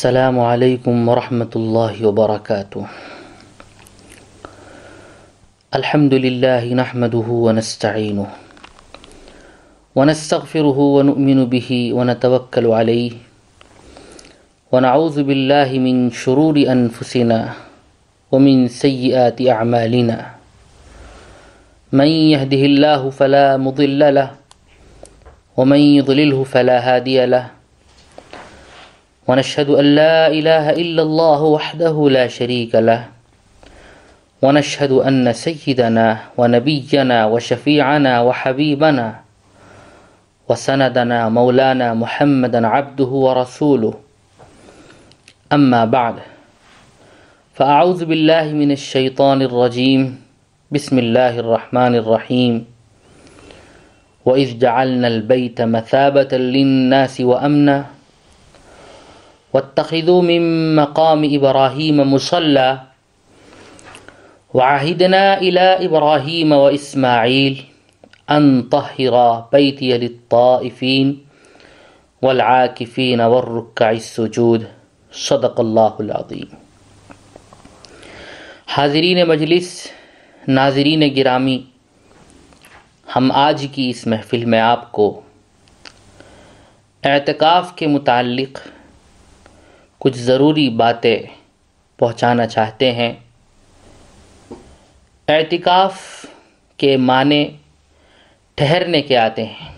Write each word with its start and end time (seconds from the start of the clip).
السلام 0.00 0.40
عليكم 0.40 0.96
ورحمة 1.08 1.52
الله 1.60 1.94
وبركاته 2.08 2.82
الحمد 5.76 6.14
لله 6.24 6.64
نحمده 6.72 7.28
ونستعينه 7.28 8.28
ونستغفره 9.96 10.78
ونؤمن 10.96 11.38
به 11.52 11.70
ونتوكل 11.92 12.66
عليه 12.80 13.12
ونعوذ 14.72 15.16
بالله 15.20 15.68
من 15.76 16.08
شرور 16.08 16.56
أنفسنا 16.56 17.40
ومن 18.32 18.72
سيئات 18.72 19.36
أعمالنا 19.36 20.18
من 21.92 22.08
يهده 22.08 22.62
الله 22.72 23.00
فلا 23.12 23.60
مضل 23.60 24.00
له 24.16 24.28
ومن 25.60 25.80
يضلله 26.00 26.40
فلا 26.48 26.76
هادي 26.88 27.20
له۔ 27.28 27.59
ونشهد 29.28 29.68
أن 29.70 29.86
لا 29.94 30.28
إله 30.28 30.70
إلا 30.70 31.02
الله 31.02 31.40
وحده 31.42 31.96
لا 32.10 32.26
شريك 32.26 32.74
له. 32.74 33.08
ونشهد 34.42 34.92
أن 34.92 35.32
سيدنا 35.32 36.32
ونبينا 36.36 37.26
وشفيعنا 37.26 38.20
وحبيبنا 38.20 39.06
وسندنا 40.48 41.28
مولانا 41.28 41.94
محمدا 41.94 42.66
عبده 42.66 43.04
ورسوله. 43.04 43.94
أما 45.52 45.84
بعد، 45.84 46.14
فأعوذ 47.54 48.04
بالله 48.04 48.52
من 48.56 48.72
الشيطان 48.72 49.42
الرجيم. 49.42 50.02
بسم 50.72 50.98
الله 50.98 51.38
الرحمن 51.38 51.94
الرحيم. 51.94 52.54
وإذ 54.24 54.58
جعلنا 54.58 55.08
البيت 55.08 55.60
مثابة 55.60 56.32
للناس 56.32 57.20
وأمنا. 57.20 57.99
واتخذوا 59.52 60.22
من 60.22 60.74
مقام 60.76 61.24
إبراهيم 61.34 62.12
مصلى 62.12 62.78
وعهدنا 64.54 65.38
إلى 65.38 65.86
إبراهيم 65.86 66.52
وإسماعيل 66.52 67.62
أن 68.30 68.62
طهر 68.62 69.44
بيتي 69.52 69.98
للطائفين 69.98 71.24
والعاكفين 72.22 73.20
والركع 73.20 73.90
السجود. 73.90 74.64
صدق 75.12 75.60
اللہ 75.60 75.98
العظیم 75.98 76.54
حاضرین 78.66 79.22
مجلس، 79.28 79.86
ناظرین 80.48 81.02
گرامی، 81.16 81.62
ہم 83.16 83.30
آج 83.32 83.66
کی 83.72 83.90
اس 83.90 84.06
محفل 84.06 84.44
میں 84.44 84.60
آپ 84.60 84.92
کو 84.92 85.20
اعتکاف 87.04 87.76
کے 87.76 87.86
متعلق 87.86 88.58
کچھ 90.00 90.18
ضروری 90.18 90.68
باتیں 90.70 91.18
پہنچانا 91.96 92.46
چاہتے 92.46 92.92
ہیں۔ 92.92 93.12
اعتکاف 95.28 96.26
کے 96.76 96.96
معنی 96.96 97.48
ٹھہرنے 98.54 99.02
کے 99.02 99.16
آتے 99.16 99.44
ہیں۔ 99.44 99.72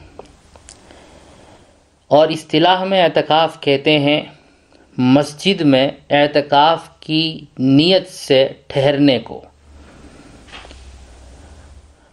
اور 2.09 2.29
اصطلاح 2.29 2.85
میں 2.85 3.03
اعتکاف 3.03 3.61
کہتے 3.61 3.99
ہیں، 3.99 4.23
مسجد 4.99 5.61
میں 5.61 5.91
اعتکاف 6.11 7.01
کی 7.01 7.45
نیت 7.59 8.09
سے 8.11 8.49
ٹھہرنے 8.67 9.19
کو۔ 9.19 9.45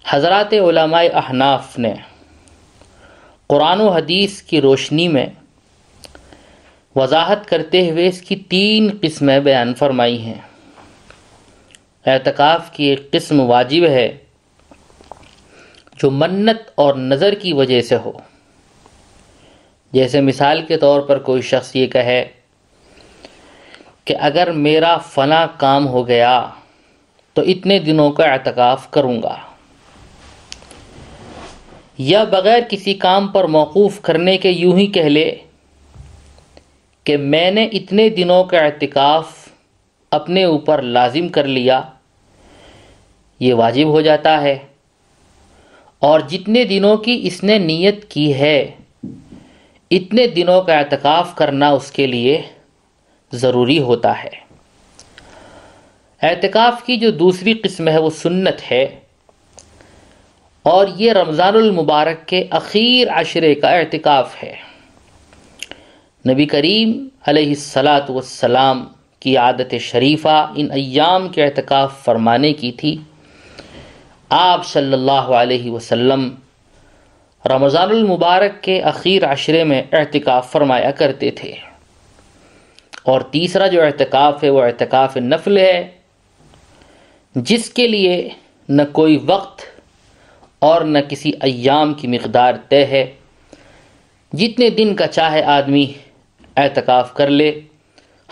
حضرات 0.07 0.53
علماء 0.53 1.03
احناف 1.13 1.79
نے 1.79 1.93
قرآن 3.47 3.81
و 3.81 3.89
حدیث 3.89 4.41
کی 4.41 4.61
روشنی 4.61 5.07
میں 5.07 5.25
وضاحت 6.95 7.45
کرتے 7.45 7.91
ہوئے 7.91 8.07
اس 8.07 8.21
کی 8.21 8.35
تین 8.35 8.89
قسمیں 9.01 9.39
بیان 9.39 9.73
فرمائی 9.73 10.21
ہیں۔ 10.21 10.41
اعتکاف 12.05 12.71
کی 12.71 12.83
ایک 12.83 13.11
قسم 13.11 13.39
واجب 13.39 13.83
ہے 13.83 14.17
جو 15.95 16.11
منت 16.11 16.71
اور 16.75 16.95
نظر 16.95 17.33
کی 17.33 17.53
وجہ 17.53 17.81
سے 17.81 17.95
ہو۔ 17.95 18.11
جیسے 19.91 20.21
مثال 20.21 20.65
کے 20.65 20.77
طور 20.77 21.01
پر 21.01 21.19
کوئی 21.19 21.41
شخص 21.41 21.75
یہ 21.75 21.87
کہے 21.87 22.25
کہ 24.05 24.15
اگر 24.19 24.51
میرا 24.51 24.97
فنا 24.97 25.45
کام 25.57 25.87
ہو 25.87 26.07
گیا 26.07 26.49
تو 27.33 27.41
اتنے 27.41 27.79
دنوں 27.79 28.11
کا 28.11 28.23
اعتکاف 28.23 28.91
کروں 28.91 29.23
گا۔ 29.23 29.35
یا 31.97 32.23
بغیر 32.23 32.59
کسی 32.69 32.93
کام 32.93 33.27
پر 33.27 33.43
موقوف 33.43 34.01
کرنے 34.01 34.37
کے 34.37 34.49
یوں 34.49 34.77
ہی 34.77 34.87
کہہ 34.87 35.03
لے 35.03 35.35
کہ 37.09 37.17
میں 37.17 37.51
نے 37.51 37.65
اتنے 37.65 38.09
دنوں 38.09 38.43
کا 38.43 38.57
اعتکاف 38.57 39.49
اپنے 40.11 40.43
اوپر 40.43 40.81
لازم 40.81 41.27
کر 41.27 41.43
لیا، 41.43 41.81
یہ 43.39 43.53
واجب 43.53 43.85
ہو 43.87 44.01
جاتا 44.01 44.41
ہے۔ 44.41 44.57
اور 45.99 46.19
جتنے 46.19 46.63
دنوں 46.63 46.97
کی 46.97 47.19
اس 47.23 47.43
نے 47.43 47.57
نیت 47.57 48.05
کی 48.05 48.33
ہے، 48.33 48.71
اتنے 49.91 50.27
دنوں 50.27 50.61
کا 50.61 50.73
اعتکاف 50.73 51.35
کرنا 51.35 51.69
اس 51.69 51.91
کے 51.91 52.07
لیے 52.07 52.41
ضروری 53.31 53.79
ہوتا 53.79 54.23
ہے۔ 54.23 54.29
اعتکاف 56.21 56.83
کی 56.83 56.97
جو 56.97 57.11
دوسری 57.11 57.53
قسم 57.53 57.87
ہے 57.87 57.97
وہ 57.97 58.09
سنت 58.09 58.71
ہے۔ 58.71 58.87
اور 60.63 60.87
یہ 60.95 61.11
رمضان 61.11 61.55
المبارک 61.55 62.27
کے 62.27 62.45
اخیر 62.49 63.07
عشرے 63.09 63.55
کا 63.55 63.69
اعتکاف 63.69 64.43
ہے۔ 64.43 64.68
نبی 66.27 66.45
کریم 66.45 67.07
علیہ 67.27 67.47
السلاۃ 67.47 68.09
والسلام 68.09 68.87
کی 69.19 69.37
عادت 69.37 69.75
شریفہ 69.79 70.51
ان 70.55 70.71
ایام 70.71 71.29
کے 71.29 71.43
اعتکاف 71.43 72.03
فرمانے 72.05 72.53
کی 72.53 72.71
تھی۔ 72.71 72.97
آپ 74.29 74.65
صلی 74.65 74.93
اللہ 74.93 75.11
علیہ 75.11 75.71
وسلم 75.71 76.35
رمضان 77.45 77.89
المبارک 77.89 78.63
کے 78.63 78.81
اخیر 78.81 79.25
عشرے 79.25 79.63
میں 79.63 79.83
اعتکاف 79.91 80.51
فرمایا 80.51 80.91
کرتے 80.91 81.31
تھے۔ 81.31 81.53
اور 83.03 83.21
تیسرا 83.21 83.67
جو 83.67 83.81
اعتکاف 83.81 84.43
ہے 84.43 84.49
وہ 84.49 84.61
اعتکاف 84.61 85.17
نفل 85.17 85.57
ہے، 85.57 85.89
جس 87.35 87.69
کے 87.69 87.87
لیے 87.87 88.29
نہ 88.69 88.81
کوئی 88.91 89.17
وقت 89.25 89.61
اور 90.59 90.81
نہ 90.81 90.99
کسی 91.09 91.31
ایام 91.41 91.93
کی 91.93 92.07
مقدار 92.07 92.53
طے 92.69 92.85
ہے۔ 92.85 93.11
جتنے 94.33 94.69
دن 94.69 94.95
کا 94.95 95.07
چاہے 95.07 95.43
آدمی 95.43 95.93
اعتکاف 96.59 97.13
کر 97.13 97.29
لے۔ 97.29 97.61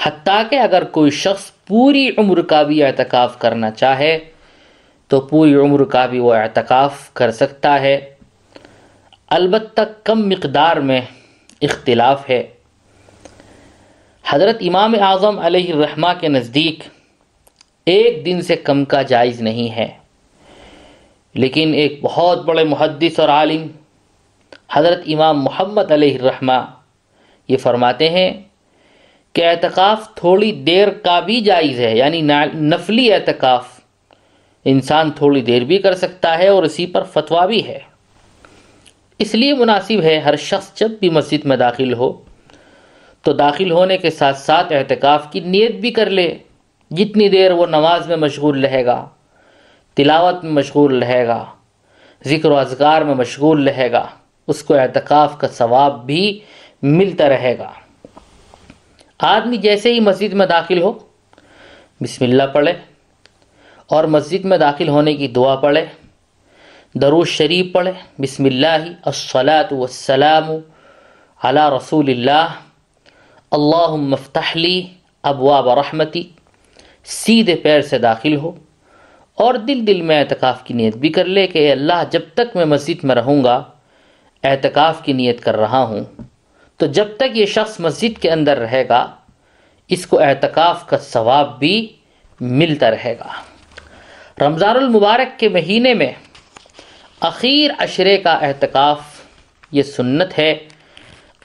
حتیٰ 0.03 0.43
کہ 0.49 0.55
اگر 0.55 0.83
کوئی 0.83 1.11
شخص 1.11 1.51
پوری 1.67 2.09
عمر 2.17 2.41
کا 2.41 2.61
بھی 2.61 2.83
اعتکاف 2.83 3.39
کرنا 3.39 3.71
چاہے، 3.71 4.19
تو 5.07 5.21
پوری 5.21 5.55
عمر 5.55 5.83
کا 5.83 6.05
بھی 6.05 6.19
وہ 6.19 6.33
اعتکاف 6.33 7.13
کر 7.13 7.31
سکتا 7.31 7.81
ہے۔ 7.81 8.15
البتہ 9.27 9.81
کم 10.03 10.29
مقدار 10.29 10.77
میں 10.77 11.01
اختلاف 11.61 12.29
ہے۔ 12.29 12.43
حضرت 14.29 14.57
امام 14.61 14.95
اعظم 15.01 15.39
علیہ 15.39 15.73
الرحمہ 15.73 16.07
کے 16.19 16.27
نزدیک 16.27 16.79
ایک 17.85 18.25
دن 18.25 18.41
سے 18.41 18.55
کم 18.55 18.85
کا 18.85 19.01
جائز 19.01 19.41
نہیں 19.41 19.75
ہے۔ 19.75 19.87
لیکن 21.33 21.73
ایک 21.73 21.99
بہت 22.01 22.45
بڑے 22.45 22.63
محدث 22.63 23.19
اور 23.19 23.29
عالم 23.29 23.67
حضرت 24.71 25.03
امام 25.07 25.43
محمد 25.43 25.91
علیہ 25.91 26.17
الرحمہ 26.17 26.76
یہ 27.47 27.57
فرماتے 27.57 28.09
ہیں 28.09 28.31
کہ 29.33 29.45
اعتکاف 29.45 30.13
تھوڑی 30.15 30.51
دیر 30.67 30.89
کا 31.03 31.19
بھی 31.19 31.39
جائز 31.41 31.79
ہے 31.79 31.95
یعنی 31.97 32.21
نفلی 32.21 33.11
اعتکاف 33.13 33.67
انسان 34.65 35.11
تھوڑی 35.11 35.41
دیر 35.41 35.61
بھی 35.61 35.77
کر 35.77 35.93
سکتا 35.95 36.37
ہے 36.37 36.47
اور 36.47 36.63
اسی 36.63 36.85
پر 36.85 37.03
فتویٰ 37.03 37.45
بھی 37.47 37.67
ہے۔ 37.67 37.79
اس 39.19 39.35
لیے 39.35 39.53
مناسب 39.53 40.01
ہے 40.03 40.17
ہر 40.19 40.35
شخص 40.35 40.73
جب 40.79 40.91
بھی 40.99 41.09
مسجد 41.09 41.45
میں 41.45 41.57
داخل 41.57 41.93
ہو 41.93 42.11
تو 43.21 43.33
داخل 43.33 43.71
ہونے 43.71 43.97
کے 43.97 44.09
ساتھ 44.09 44.37
ساتھ 44.37 44.73
اعتکاف 44.73 45.31
کی 45.31 45.39
نیت 45.39 45.75
بھی 45.75 45.91
کر 45.91 46.09
لے۔ 46.09 46.33
جتنی 46.91 47.29
دیر 47.29 47.51
وہ 47.51 47.65
نماز 47.65 48.07
میں 48.07 48.17
مشغول 48.17 48.65
رہے 48.65 48.85
گا، 48.85 49.07
تلاوت 49.97 50.43
میں 50.43 50.51
مشغول 50.51 50.99
رہے 50.99 51.25
گا، 51.27 51.43
ذکر 52.25 52.51
و 52.51 52.57
اذکار 52.57 53.01
میں 53.01 53.15
مشغول 53.15 53.67
رہے 53.67 53.91
گا، 53.91 54.05
اس 54.47 54.63
کو 54.63 54.73
اعتکاف 54.73 55.37
کا 55.37 55.47
ثواب 55.47 56.05
بھی 56.05 56.39
ملتا 56.83 57.29
رہے 57.29 57.57
گا۔ 57.57 57.71
آدمی 59.19 59.57
جیسے 59.57 59.93
ہی 59.93 59.99
مسجد 59.99 60.33
میں 60.33 60.45
داخل 60.47 60.81
ہو، 60.81 60.91
بسم 62.01 62.25
اللہ 62.25 62.47
پڑھے، 62.53 62.73
اور 63.89 64.03
مسجد 64.15 64.45
میں 64.45 64.57
داخل 64.57 64.89
ہونے 64.89 65.13
کی 65.13 65.27
دعا 65.27 65.55
پڑھے 65.55 65.85
دروش 66.95 67.37
شریف 67.37 67.71
پڑھے، 67.73 67.91
بسم 68.19 68.45
اللہ 68.45 68.85
الصلاۃ 69.05 69.71
والسلام 69.71 70.51
علی 71.41 71.61
رسول 71.75 72.09
اللہ 72.09 72.47
اللہ 73.51 73.95
مفتحلی 74.05 74.81
ابواب 75.23 75.69
رحمتی، 75.79 76.23
سیدھے 77.05 77.55
پیر 77.55 77.81
سے 77.81 77.97
داخل 77.97 78.35
ہو، 78.35 78.51
اور 79.37 79.53
دل 79.67 79.85
دل 79.87 80.01
میں 80.01 80.19
اعتکاف 80.19 80.63
کی 80.63 80.73
نیت 80.73 80.97
بھی 80.97 81.09
کر 81.09 81.25
لے 81.25 81.47
کہ 81.47 81.57
اے 81.57 81.71
اللہ، 81.71 82.03
جب 82.11 82.21
تک 82.33 82.55
میں 82.55 82.65
مسجد 82.65 83.03
میں 83.03 83.15
رہوں 83.15 83.43
گا، 83.43 83.61
اعتکاف 84.43 85.03
کی 85.03 85.13
نیت 85.13 85.43
کر 85.43 85.57
رہا 85.57 85.83
ہوں۔ 85.83 86.03
تو 86.77 86.85
جب 86.85 87.07
تک 87.17 87.37
یہ 87.37 87.45
شخص 87.45 87.79
مسجد 87.79 88.21
کے 88.21 88.31
اندر 88.31 88.57
رہے 88.57 88.87
گا، 88.89 89.15
اس 89.87 90.07
کو 90.07 90.19
اعتکاف 90.19 90.87
کا 90.87 90.97
ثواب 90.97 91.59
بھی 91.59 91.93
ملتا 92.41 92.91
رہے 92.91 93.15
گا۔ 93.19 93.27
رمضان 94.45 94.75
المبارک 94.75 95.39
کے 95.39 95.49
مہینے 95.49 95.93
میں 95.93 96.11
اخیر 97.19 97.71
عشرے 97.79 98.17
کا 98.17 98.33
اعتکاف 98.33 98.99
یہ 99.71 99.83
سنت 99.83 100.39
ہے۔ 100.39 100.55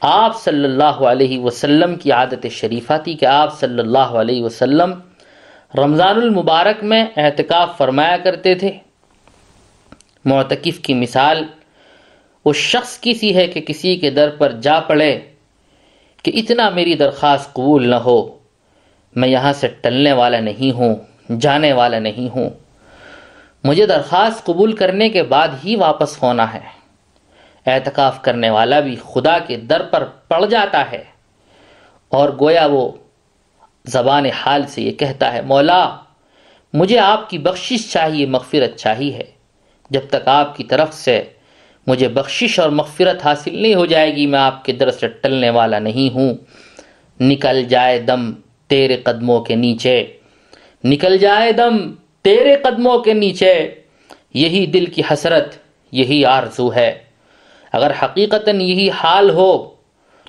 آپ 0.00 0.42
صلی 0.42 0.64
اللہ 0.64 1.00
علیہ 1.08 1.40
وسلم 1.40 1.96
کی 1.96 2.12
عادت 2.12 2.46
شریفہ 2.50 2.92
تھی 3.04 3.14
کہ 3.14 3.26
آپ 3.26 3.60
صلی 3.60 3.78
اللہ 3.78 3.98
علیہ 3.98 4.42
وسلم 4.42 4.94
رمضان 5.78 6.16
المبارک 6.16 6.84
میں 6.84 7.06
اعتکاف 7.16 7.76
فرمایا 7.76 8.16
کرتے 8.16 8.54
تھے۔ 8.54 8.72
معتکف 10.24 10.78
کی 10.78 10.94
مثال 10.94 11.44
اس 12.44 12.56
شخص 12.56 12.98
کی 12.98 13.14
سی 13.14 13.36
ہے 13.36 13.46
کہ 13.46 13.60
کسی 13.60 13.96
کے 13.96 14.10
در 14.10 14.30
پر 14.30 14.52
جا 14.52 14.80
پڑے 14.80 15.20
کہ 16.22 16.32
اتنا 16.34 16.70
میری 16.70 16.94
درخواست 16.94 17.52
قبول 17.52 17.88
نہ 17.88 17.94
ہو۔ 17.94 18.38
میں 19.16 19.28
یہاں 19.28 19.52
سے 19.52 19.68
ٹلنے 19.68 20.12
والا 20.12 20.40
نہیں 20.40 20.72
ہوں، 20.72 20.96
جانے 21.40 21.72
والا 21.72 21.98
نہیں 21.98 22.28
ہوں۔ 22.28 22.50
مجھے 23.64 23.86
درخواست 23.86 24.44
قبول 24.44 24.72
کرنے 24.72 25.08
کے 25.08 25.22
بعد 25.22 25.48
ہی 25.64 25.76
واپس 25.76 26.22
ہونا 26.22 26.54
ہے۔ 26.54 26.82
اعتکاف 27.66 28.22
کرنے 28.22 28.50
والا 28.50 28.80
بھی 28.80 28.96
خدا 29.14 29.38
کے 29.38 29.56
در 29.56 29.82
پر 29.82 30.04
پڑ 30.04 30.46
جاتا 30.46 30.90
ہے۔ 30.92 31.04
اور 32.08 32.28
گویا 32.40 32.66
وہ 32.66 32.92
زبان 33.86 34.26
حال 34.26 34.66
سے 34.66 34.82
یہ 34.82 34.92
کہتا 34.92 35.32
ہے، 35.32 35.40
مولا، 35.40 35.96
مجھے 36.72 36.98
آپ 36.98 37.30
کی 37.30 37.38
بخشش 37.38 37.92
چاہیے، 37.92 38.26
مغفرت 38.26 38.78
چاہیے 38.78 39.18
جب 39.90 40.00
تک 40.10 40.28
آپ 40.28 40.56
کی 40.56 40.64
طرف 40.64 40.94
سے 40.94 41.24
مجھے 41.86 42.08
بخشش 42.08 42.58
اور 42.58 42.70
مغفرت 42.70 43.26
حاصل 43.26 43.62
نہیں 43.62 43.74
ہو 43.74 43.86
جائے 43.86 44.16
گی، 44.16 44.26
میں 44.26 44.38
آپ 44.38 44.64
کے 44.64 44.72
در 44.72 44.90
سے 44.90 45.08
ٹلنے 45.08 45.50
والا 45.50 45.78
نہیں 45.78 46.14
ہوں۔ 46.14 46.34
نکل 47.20 47.64
جائے 47.64 47.98
دم 47.98 48.32
تیرے 48.66 48.96
قدموں 48.96 49.40
کے 49.40 49.54
نیچے۔ 49.54 50.06
نکل 50.84 51.18
جائے 51.18 51.52
دم 51.52 51.92
تیرے 52.22 52.56
قدموں 52.56 52.98
کے 52.98 53.12
نیچے۔ 53.12 53.74
یہی 54.34 54.66
دل 54.66 54.86
کی 54.86 55.02
حسرت، 55.10 55.54
یہی 55.92 56.24
آرزو 56.24 56.74
ہے۔ 56.74 56.98
اگر 57.72 57.90
حقیقتاً 58.02 58.60
یہی 58.60 58.90
حال 58.90 59.30
ہو، 59.30 59.70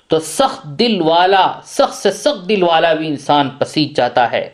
تو 0.08 0.20
سخت 0.20 0.64
دل 0.64 1.02
والا، 1.02 1.60
سخت 1.64 1.94
سے 1.94 2.10
سخت 2.10 2.48
دل 2.48 2.62
والا 2.62 2.94
بھی 2.94 3.08
انسان 3.08 3.50
پسیج 3.50 3.96
جاتا 3.96 4.32
ہے۔ 4.32 4.50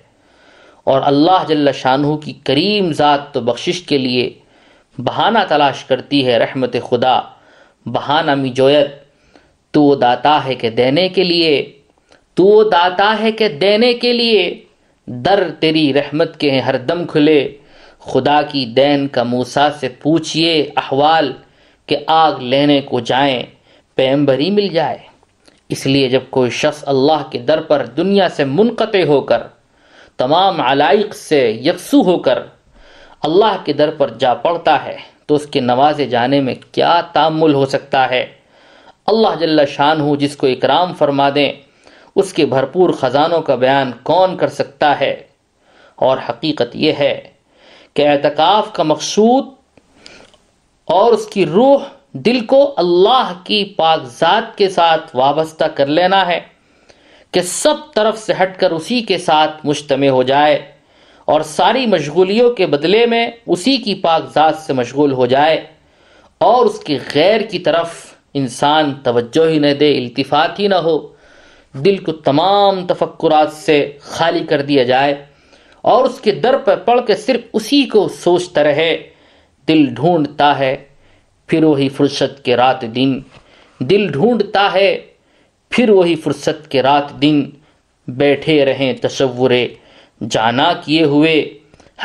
اور 0.84 1.02
اللہ 1.04 1.44
جل 1.48 1.72
شاہ 1.72 2.16
کی 2.24 2.32
کریم 2.44 2.92
ذات 2.92 3.34
تو 3.34 3.40
بخشش 3.40 3.82
کے 3.82 3.98
لیے 3.98 4.38
بہانہ 5.04 5.38
تلاش 5.48 5.84
کرتی 5.84 6.26
ہے 6.26 6.38
رحمت 6.38 6.76
خدا، 6.90 7.20
بہانہ 7.86 8.34
می 8.34 8.48
جویت 8.48 8.90
تو 9.70 9.82
وہ 9.82 9.94
داتا 9.94 10.44
ہے 10.44 10.54
کہ 10.54 10.70
دینے 10.70 11.08
کے 11.08 11.24
لیے، 11.24 11.72
تو 12.34 12.44
وہ 12.44 12.64
داتا 12.70 13.16
ہے 13.20 13.32
کہ 13.32 13.48
دینے 13.48 13.94
کے 13.94 14.12
لیے، 14.12 14.64
در 15.06 15.50
تیری 15.60 15.92
رحمت 15.92 16.40
کے 16.40 16.60
ہر 16.60 16.76
دم 16.78 17.04
کھلے۔ 17.06 17.56
خدا 17.98 18.42
کی 18.42 18.64
دین 18.66 19.08
کا 19.08 19.22
موسا 19.22 19.68
سے 19.70 19.88
پوچھئے 19.88 20.62
احوال 20.76 21.32
کہ 21.86 21.96
آگ 22.06 22.32
لینے 22.40 22.80
کو 22.80 23.00
جائیں 23.00 23.42
پیمبری 23.94 24.50
مل 24.50 24.68
جائے۔ 24.68 24.98
اس 25.68 25.86
لیے 25.86 26.08
جب 26.08 26.20
کوئی 26.30 26.50
شخص 26.50 26.84
اللہ 26.86 27.22
کے 27.30 27.38
در 27.38 27.60
پر 27.60 27.86
دنیا 27.86 28.28
سے 28.28 28.44
منقطع 28.44 29.04
ہو 29.04 29.20
کر، 29.20 29.42
تمام 30.16 30.60
علائق 30.60 31.14
سے 31.14 31.50
یکسو 31.50 32.02
ہو 32.02 32.18
کر 32.18 32.38
اللہ 33.22 33.56
کے 33.64 33.72
در 33.72 33.90
پر 33.90 34.08
جا 34.08 34.34
پڑتا 34.34 34.84
ہے 34.84 34.96
تو 35.26 35.34
اس 35.34 35.46
کے 35.46 35.60
نوازے 35.60 36.06
جانے 36.06 36.40
میں 36.40 36.54
کیا 36.72 37.00
تعمل 37.12 37.54
ہو 37.54 37.66
سکتا 37.66 38.10
ہے؟ 38.10 38.26
اللہ 39.06 39.28
جل 39.40 39.66
شان 39.66 40.00
ہو 40.00 40.16
جس 40.16 40.36
کو 40.36 40.46
اکرام 40.46 40.94
فرما 40.94 41.28
دیں، 41.34 41.52
اس 42.16 42.32
کے 42.32 42.46
بھرپور 42.46 42.90
خزانوں 42.90 43.42
کا 43.42 43.54
بیان 43.54 43.92
کون 44.02 44.36
کر 44.36 44.48
سکتا 44.48 45.00
ہے؟ 45.00 45.22
اور 45.96 46.18
حقیقت 46.28 46.76
یہ 46.76 46.92
ہے 46.98 47.20
کہ 47.94 48.08
اعتکاف 48.08 48.72
کا 48.72 48.82
مقصود 48.82 49.44
اور 50.84 51.12
اس 51.12 51.26
کی 51.26 51.46
روح 51.46 51.84
دل 52.12 52.46
کو 52.46 52.74
اللہ 52.76 53.32
کی 53.44 53.64
پاک 53.76 54.04
ذات 54.04 54.58
کے 54.58 54.68
ساتھ 54.68 55.16
وابستہ 55.16 55.64
کر 55.64 55.86
لینا 55.86 56.26
ہے 56.26 56.40
کہ 57.30 57.40
سب 57.40 57.74
طرف 57.94 58.18
سے 58.18 58.32
ہٹ 58.42 58.60
کر 58.60 58.70
اسی 58.70 59.00
کے 59.00 59.18
ساتھ 59.18 59.66
مجتمع 59.66 60.08
ہو 60.08 60.22
جائے۔ 60.22 60.72
اور 61.30 61.40
ساری 61.46 61.86
مشغولیوں 61.86 62.48
کے 62.54 62.66
بدلے 62.66 63.04
میں 63.06 63.26
اسی 63.46 63.76
کی 63.76 63.94
پاک 63.94 64.22
ذات 64.34 64.56
سے 64.56 64.72
مشغول 64.72 65.12
ہو 65.12 65.26
جائے 65.26 65.56
اور 66.40 66.66
اس 66.66 66.78
کی 66.80 66.98
غیر 67.14 67.40
کی 67.40 67.58
طرف 67.58 67.92
انسان 68.34 68.92
توجہ 69.02 69.48
ہی 69.48 69.58
نہ 69.58 69.72
دے، 69.80 69.90
التفات 69.98 70.58
ہی 70.60 70.66
نہ 70.68 70.74
ہو، 70.74 70.96
دل 71.74 71.96
کو 71.96 72.12
تمام 72.12 72.86
تفکرات 72.86 73.52
سے 73.52 73.76
خالی 74.00 74.44
کر 74.44 74.62
دیا 74.62 74.82
جائے 74.82 75.14
اور 75.84 76.04
اس 76.04 76.20
کے 76.20 76.32
در 76.32 76.56
پر 76.56 76.76
پڑھ 76.76 77.00
کے 77.06 77.16
صرف 77.16 77.40
اسی 77.52 77.82
کو 77.82 78.06
سوچتا 78.08 78.62
رہے، 78.64 78.92
دل 79.68 79.84
ڈھونڈتا 79.94 80.58
ہے 80.58 80.76
پھر 81.48 81.64
وہی 81.64 81.88
فرصت 81.88 82.44
کے 82.44 82.56
رات 82.56 82.82
دن، 82.94 83.18
دل 83.80 84.06
ڈھونڈتا 84.12 84.68
ہے 84.74 84.90
پھر 85.72 85.90
وہی 85.90 86.14
فرصت 86.14 86.70
کے 86.70 86.82
رات 86.82 87.20
دن، 87.22 87.42
بیٹھے 88.08 88.64
رہیں 88.64 88.92
تصور 89.02 89.50
جانا 90.28 90.72
کیے 90.84 91.04
ہوئے۔ 91.04 91.54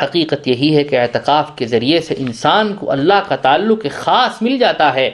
حقیقت 0.02 0.48
یہی 0.48 0.76
ہے 0.76 0.84
کہ 0.84 0.96
اعتکاف 0.96 1.56
کے 1.56 1.66
ذریعے 1.66 2.00
سے 2.00 2.14
انسان 2.18 2.74
کو 2.74 2.90
اللہ 2.90 3.14
کا 3.28 3.36
تعلق 3.36 3.86
خاص 3.92 4.42
مل 4.42 4.58
جاتا 4.58 4.94
ہے۔ 4.94 5.10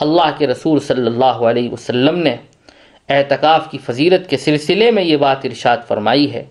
اللہ 0.00 0.30
کے 0.38 0.46
رسول 0.46 0.80
صلی 0.80 1.06
اللہ 1.06 1.24
علیہ 1.24 1.70
وسلم 1.70 2.18
نے 2.18 2.36
اعتکاف 3.08 3.70
کی 3.70 3.78
فضیلت 3.78 4.30
کے 4.30 4.36
سلسلے 4.36 4.90
میں 4.90 5.02
یہ 5.02 5.16
بات 5.16 5.44
ارشاد 5.44 5.76
فرمائی 5.88 6.32
ہے۔ 6.32 6.44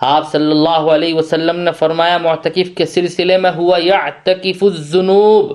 آپ 0.00 0.32
صلی 0.32 0.50
اللہ 0.50 0.68
علیہ 0.68 1.14
وسلم 1.14 1.60
نے 1.60 1.72
فرمایا، 1.72 2.18
معتکف 2.18 2.76
کے 2.76 2.86
سلسلے 2.86 3.36
میں 3.36 3.50
ہوا، 3.50 3.78
یعتکف 3.78 4.62
الزنوب 4.62 5.52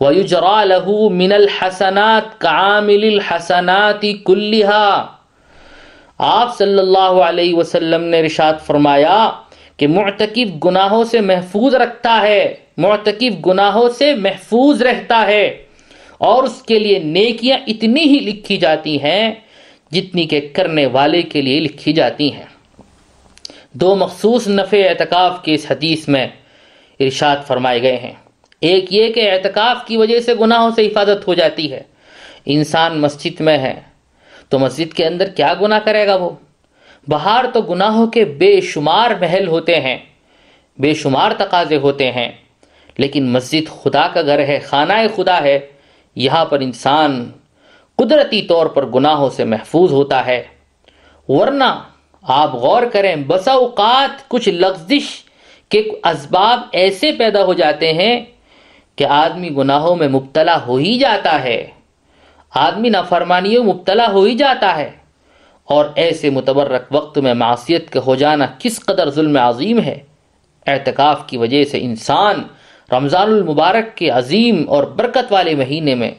ویجرا 0.00 0.64
له 0.64 1.08
من 1.10 1.32
الحسنات 1.32 2.40
کعامل 2.40 3.04
الحسنات 3.04 4.06
كلها 4.24 5.17
آپ 6.18 6.58
صلی 6.58 6.78
اللہ 6.78 6.98
علیہ 6.98 7.54
وسلم 7.54 8.04
نے 8.04 8.22
رشاد 8.22 8.52
فرمایا 8.66 9.30
کہ 9.76 9.88
معتکف 9.88 10.64
گناہوں 10.64 11.04
سے 11.04 11.20
محفوظ 11.20 11.74
رکھتا 11.74 12.20
ہے، 12.22 12.54
معتکف 12.76 13.46
گناہوں 13.46 13.88
سے 13.88 14.14
محفوظ 14.14 14.82
رہتا 14.82 15.24
ہے۔ 15.26 15.62
اور 16.18 16.42
اس 16.42 16.62
کے 16.62 16.78
لیے 16.78 16.98
نیکیاں 16.98 17.58
اتنی 17.66 18.00
ہی 18.00 18.18
لکھی 18.20 18.56
جاتی 18.56 19.02
ہیں 19.02 19.34
جتنی 19.92 20.24
کہ 20.24 20.48
کرنے 20.52 20.86
والے 20.86 21.22
کے 21.22 21.42
لیے 21.42 21.60
لکھی 21.60 21.92
جاتی 21.92 22.32
ہیں۔ 22.32 22.42
دو 23.72 23.94
مخصوص 23.94 24.48
نفع 24.48 24.76
اعتکاف 24.76 25.42
کے 25.42 25.54
اس 25.54 25.66
حدیث 25.70 26.08
میں 26.08 26.28
ارشاد 27.00 27.36
فرمائے 27.46 27.82
گئے 27.82 27.96
ہیں۔ 27.96 28.12
ایک 28.60 28.92
یہ 28.92 29.12
کہ 29.12 29.30
اعتکاف 29.30 29.76
کی 29.86 29.96
وجہ 29.96 30.20
سے 30.20 30.34
گناہوں 30.34 30.70
سے 30.76 30.86
حفاظت 30.86 31.28
ہو 31.28 31.34
جاتی 31.34 31.72
ہے۔ 31.72 31.82
انسان 32.46 33.00
مسجد 33.00 33.40
میں 33.40 33.58
ہے۔ 33.58 33.87
تو 34.48 34.58
مسجد 34.58 34.94
کے 34.94 35.06
اندر 35.06 35.28
کیا 35.28 35.54
گناہ 35.60 35.78
کرے 35.78 36.06
گا 36.06 36.14
وہ؟ 36.14 36.30
باہر 37.08 37.44
تو 37.54 37.60
گناہوں 37.60 38.06
کے 38.06 38.24
بے 38.24 38.60
شمار 38.60 39.10
محل 39.20 39.48
ہوتے 39.48 39.80
ہیں، 39.80 39.96
بے 40.78 40.94
شمار 40.94 41.30
تقاضے 41.36 41.76
ہوتے 41.76 42.12
ہیں، 42.12 42.32
لیکن 42.96 43.28
مسجد 43.28 43.68
خدا 43.82 44.08
کا 44.08 44.22
گھر 44.22 44.38
ہے، 44.38 44.58
خانہ 44.58 44.92
خدا 45.16 45.42
ہے، 45.42 45.58
یہاں 46.16 46.44
پر 46.44 46.60
انسان 46.60 47.30
قدرتی 47.96 48.42
طور 48.42 48.66
پر 48.66 48.86
گناہوں 48.86 49.30
سے 49.30 49.44
محفوظ 49.44 49.92
ہوتا 49.92 50.26
ہے۔ 50.26 50.42
ورنہ 51.28 51.82
آپ 52.22 52.54
غور 52.54 52.82
کریں، 52.82 53.16
بسا 53.16 53.52
اوقات 53.52 54.28
کچھ 54.28 54.48
لغزش 54.48 55.24
کے 55.68 55.78
اسباب 56.04 56.60
ایسے 56.72 57.12
پیدا 57.12 57.44
ہو 57.44 57.52
جاتے 57.52 57.92
ہیں 57.92 58.24
کہ 58.96 59.04
آدمی 59.04 59.50
گناہوں 59.56 59.96
میں 59.96 60.08
مبتلا 60.08 60.66
ہو 60.66 60.76
ہی 60.76 60.98
جاتا 60.98 61.42
ہے۔ 61.42 61.66
آدمی 62.54 62.88
نافرمانیوں 62.88 63.64
مبتلا 63.64 64.06
ہو 64.12 64.22
ہی 64.22 64.34
جاتا 64.34 64.76
ہے۔ 64.76 64.90
اور 65.64 65.84
ایسے 65.94 66.30
متبرک 66.30 66.82
وقت 66.90 67.18
میں 67.18 67.34
معاشیت 67.34 67.90
کے 67.90 67.98
ہو 68.06 68.14
جانا 68.14 68.46
کس 68.58 68.80
قدر 68.80 69.10
ظلم 69.10 69.36
عظیم 69.36 69.80
ہے۔ 69.80 69.98
اعتکاف 70.66 71.26
کی 71.26 71.36
وجہ 71.36 71.64
سے 71.64 71.78
انسان 71.80 72.42
رمضان 72.92 73.28
المبارک 73.28 73.96
کے 73.96 74.10
عظیم 74.10 74.64
اور 74.68 74.84
برکت 74.84 75.32
والے 75.32 75.54
مہینے 75.54 75.94
میں 75.94 76.10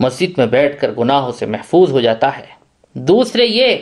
مسجد 0.00 0.38
میں 0.38 0.46
بیٹھ 0.46 0.80
کر 0.80 0.92
گناہوں 0.98 1.32
سے 1.32 1.46
محفوظ 1.46 1.90
ہو 1.90 2.00
جاتا 2.00 2.38
ہے۔ 2.38 2.44
دوسرے 2.92 3.46
یہ 3.46 3.76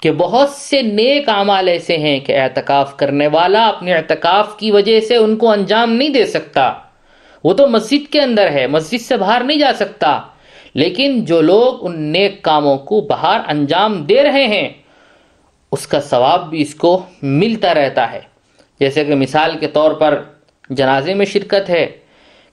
کہ 0.00 0.10
بہت 0.10 0.50
سے 0.50 0.82
نیک 0.82 1.28
اعمال 1.28 1.68
ایسے 1.68 1.98
ہیں 1.98 2.20
کہ 2.20 2.38
اعتکاف 2.38 2.96
کرنے 2.96 3.26
والا 3.26 3.66
اپنے 3.66 3.94
اعتکاف 3.94 4.56
کی 4.56 4.70
وجہ 4.70 5.00
سے 5.00 5.16
ان 5.16 5.36
کو 5.36 5.50
انجام 5.50 5.92
نہیں 5.92 6.08
دے 6.08 6.26
سکتا۔ 6.26 6.72
وہ 7.44 7.54
تو 7.54 7.68
مسجد 7.68 8.12
کے 8.12 8.20
اندر 8.20 8.50
ہے، 8.50 8.66
مسجد 8.66 9.00
سے 9.00 9.16
باہر 9.16 9.42
نہیں 9.44 9.58
جا 9.58 9.72
سکتا۔ 9.76 10.20
لیکن 10.78 11.24
جو 11.24 11.40
لوگ 11.40 11.86
ان 11.86 12.00
نیک 12.00 12.42
کاموں 12.42 12.78
کو 12.78 13.00
باہر 13.00 13.40
انجام 13.48 14.02
دے 14.02 14.22
رہے 14.22 14.46
ہیں، 14.46 14.68
اس 15.72 15.86
کا 15.86 16.00
ثواب 16.00 16.50
بھی 16.50 16.62
اس 16.62 16.74
کو 16.74 17.02
ملتا 17.22 17.74
رہتا 17.74 18.12
ہے۔ 18.12 18.20
جیسے 18.80 19.04
کہ 19.04 19.14
مثال 19.14 19.58
کے 19.60 19.66
طور 19.66 19.90
پر 19.90 20.22
جنازے 20.70 21.14
میں 21.14 21.26
شرکت 21.26 21.70
ہے 21.70 21.86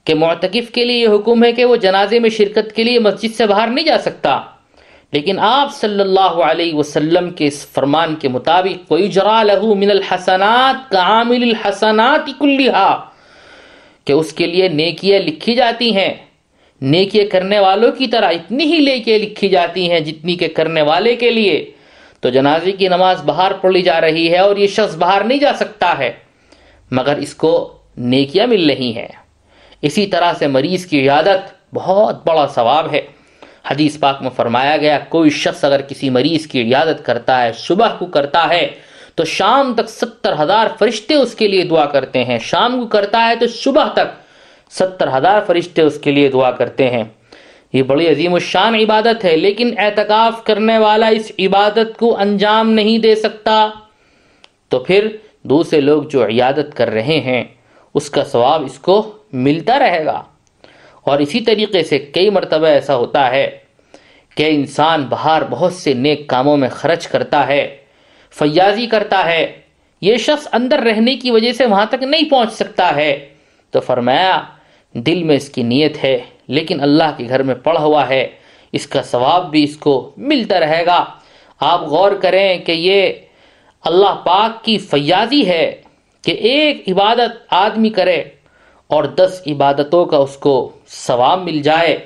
کہ 0.03 0.15
معتکف 0.15 0.71
کے 0.71 0.85
لیے 0.85 0.97
یہ 0.97 1.07
حکم 1.07 1.43
ہے 1.43 1.51
کہ 1.51 1.65
وہ 1.65 1.75
جنازے 1.75 2.19
میں 2.19 2.29
شرکت 2.29 2.75
کے 2.75 2.83
لیے 2.83 2.99
مسجد 2.99 3.35
سے 3.35 3.45
باہر 3.45 3.67
نہیں 3.67 3.85
جا 3.85 3.97
سکتا۔ 3.97 4.41
لیکن 5.11 5.39
آپ 5.39 5.75
صلی 5.75 6.01
اللہ 6.01 6.35
علیہ 6.49 6.73
وسلم 6.73 7.29
کے 7.29 7.45
اس 7.45 7.67
فرمان 7.67 8.15
کے 8.15 8.27
مطابق 8.27 8.87
کوئی 8.87 9.07
جرا 9.07 9.43
لہو 9.43 9.75
من 9.75 9.89
الحسنات 9.89 10.91
کا 10.91 10.99
عامل 10.99 11.43
الحسنات 11.43 12.39
کلیہا 12.39 13.09
کہ 14.05 14.13
اس 14.13 14.33
کے 14.33 14.47
لیے 14.47 14.67
نیکیاں 14.67 15.19
لکھی 15.19 15.55
جاتی 15.55 15.95
ہیں۔ 15.95 16.13
نیکیاں 16.81 17.25
کرنے 17.31 17.59
والوں 17.59 17.91
کی 17.91 18.07
طرح 18.07 18.29
اتنی 18.29 18.63
ہی 18.63 18.79
لے 18.79 18.99
کے 18.99 19.17
لکھی 19.17 19.49
جاتی 19.49 19.91
ہیں 19.91 19.99
جتنی 19.99 20.35
کہ 20.35 20.47
کرنے 20.47 20.81
والے 20.81 21.15
کے 21.15 21.31
لیے۔ 21.31 21.71
تو 22.21 22.29
جنازے 22.29 22.71
کی 22.71 22.87
نماز 22.87 23.21
باہر 23.21 23.51
پڑھی 23.53 23.81
جا 23.81 24.01
رہی 24.01 24.31
ہے 24.31 24.37
اور 24.37 24.57
یہ 24.57 24.67
شخص 24.67 24.95
باہر 24.95 25.23
نہیں 25.23 25.39
جا 25.39 25.51
سکتا 25.59 25.97
ہے، 25.97 26.11
مگر 26.91 27.17
اس 27.17 27.35
کو 27.35 27.77
نیکیاں 27.97 28.47
مل 28.47 28.69
رہی 28.69 28.95
ہیں۔ 28.95 29.07
اسی 29.81 30.05
طرح 30.05 30.33
سے 30.33 30.47
مریض 30.47 30.85
کی 30.85 31.01
عیادت 31.01 31.75
بہت 31.75 32.27
بڑا 32.27 32.47
ثواب 32.47 32.93
ہے۔ 32.93 33.01
حدیث 33.69 33.99
پاک 33.99 34.21
میں 34.21 34.29
فرمایا 34.35 34.77
گیا، 34.77 34.99
کوئی 35.09 35.29
شخص 35.29 35.63
اگر 35.63 35.81
کسی 35.81 36.09
مریض 36.09 36.47
کی 36.47 36.61
عیادت 36.61 37.05
کرتا 37.05 37.43
ہے، 37.43 37.51
صبح 37.53 37.89
کو 37.97 38.05
کرتا 38.05 38.49
ہے، 38.49 38.67
تو 39.15 39.25
شام 39.25 39.73
تک 39.73 39.89
ستر 39.89 40.33
ہزار 40.39 40.67
فرشتے 40.79 41.15
اس 41.15 41.35
کے 41.35 41.47
لیے 41.47 41.61
دعا 41.61 41.85
کرتے 41.85 42.23
ہیں۔ 42.23 42.39
شام 42.39 42.81
کو 42.81 42.87
کرتا 42.87 43.27
ہے 43.27 43.35
تو 43.35 43.47
صبح 43.47 43.87
تک 43.93 44.24
ستر 44.69 45.17
ہزار 45.17 45.41
فرشتے 45.47 45.81
اس 45.81 45.99
کے 45.99 46.11
لیے 46.11 46.29
دعا 46.29 46.51
کرتے 46.51 46.89
ہیں۔ 46.89 47.03
یہ 47.73 47.83
بڑی 47.83 48.07
عظیم 48.07 48.33
الشان 48.33 48.75
عبادت 48.75 49.25
ہے، 49.25 49.37
لیکن 49.37 49.73
اعتکاف 49.77 50.43
کرنے 50.43 50.77
والا 50.77 51.07
اس 51.07 51.31
عبادت 51.39 51.97
کو 51.97 52.19
انجام 52.19 52.69
نہیں 52.69 52.97
دے 52.97 53.15
سکتا۔ 53.15 53.69
تو 54.69 54.79
پھر 54.79 55.07
دوسرے 55.43 55.81
لوگ 55.81 56.03
جو 56.03 56.25
عیادت 56.25 56.75
کر 56.75 56.89
رہے 56.89 57.19
ہیں، 57.19 57.43
اس 57.93 58.09
کا 58.09 58.23
ثواب 58.23 58.65
اس 58.65 58.79
کو 58.79 59.11
ملتا 59.33 59.79
رہے 59.79 60.05
گا۔ 60.05 60.23
اور 61.01 61.19
اسی 61.19 61.39
طریقے 61.39 61.83
سے 61.83 61.99
کئی 61.99 62.29
مرتبہ 62.29 62.65
ایسا 62.65 62.95
ہوتا 62.95 63.31
ہے 63.31 63.57
کہ 64.35 64.45
انسان 64.49 65.03
باہر 65.03 65.43
بہت 65.49 65.73
سے 65.73 65.93
نیک 65.93 66.27
کاموں 66.27 66.57
میں 66.57 66.69
خرچ 66.69 67.07
کرتا 67.07 67.47
ہے، 67.47 67.77
فیاضی 68.31 68.87
کرتا 68.87 69.25
ہے۔ 69.25 69.61
یہ 70.01 70.17
شخص 70.17 70.47
اندر 70.51 70.79
رہنے 70.79 71.15
کی 71.15 71.31
وجہ 71.31 71.51
سے 71.51 71.65
وہاں 71.65 71.85
تک 71.85 72.03
نہیں 72.03 72.29
پہنچ 72.29 72.53
سکتا 72.53 72.95
ہے۔ 72.95 73.27
تو 73.71 73.79
فرمایا 73.79 74.41
دل 74.95 75.23
میں 75.23 75.35
اس 75.35 75.49
کی 75.49 75.63
نیت 75.63 76.03
ہے، 76.03 76.19
لیکن 76.47 76.81
اللہ 76.81 77.11
کے 77.17 77.25
گھر 77.29 77.43
میں 77.43 77.55
پڑا 77.55 77.81
ہوا 77.81 78.09
ہے۔ 78.09 78.27
اس 78.71 78.87
کا 78.87 79.01
ثواب 79.01 79.51
بھی 79.51 79.63
اس 79.63 79.77
کو 79.77 80.11
ملتا 80.17 80.59
رہے 80.59 80.85
گا۔ 80.85 81.05
آپ 81.59 81.81
غور 81.81 82.11
کریں 82.11 82.57
کہ 82.57 82.71
یہ 82.71 83.13
اللہ 83.81 84.15
پاک 84.25 84.63
کی 84.63 84.77
فیاضی 84.77 85.47
ہے 85.47 85.75
کہ 86.21 86.31
ایک 86.31 86.83
عبادت 86.87 87.45
آدمی 87.49 87.89
کرے 87.89 88.23
اور 88.87 89.03
دس 89.03 89.41
عبادتوں 89.47 90.05
کا 90.05 90.17
اس 90.17 90.37
کو 90.37 90.71
ثواب 90.87 91.43
مل 91.43 91.61
جائے۔ 91.61 91.97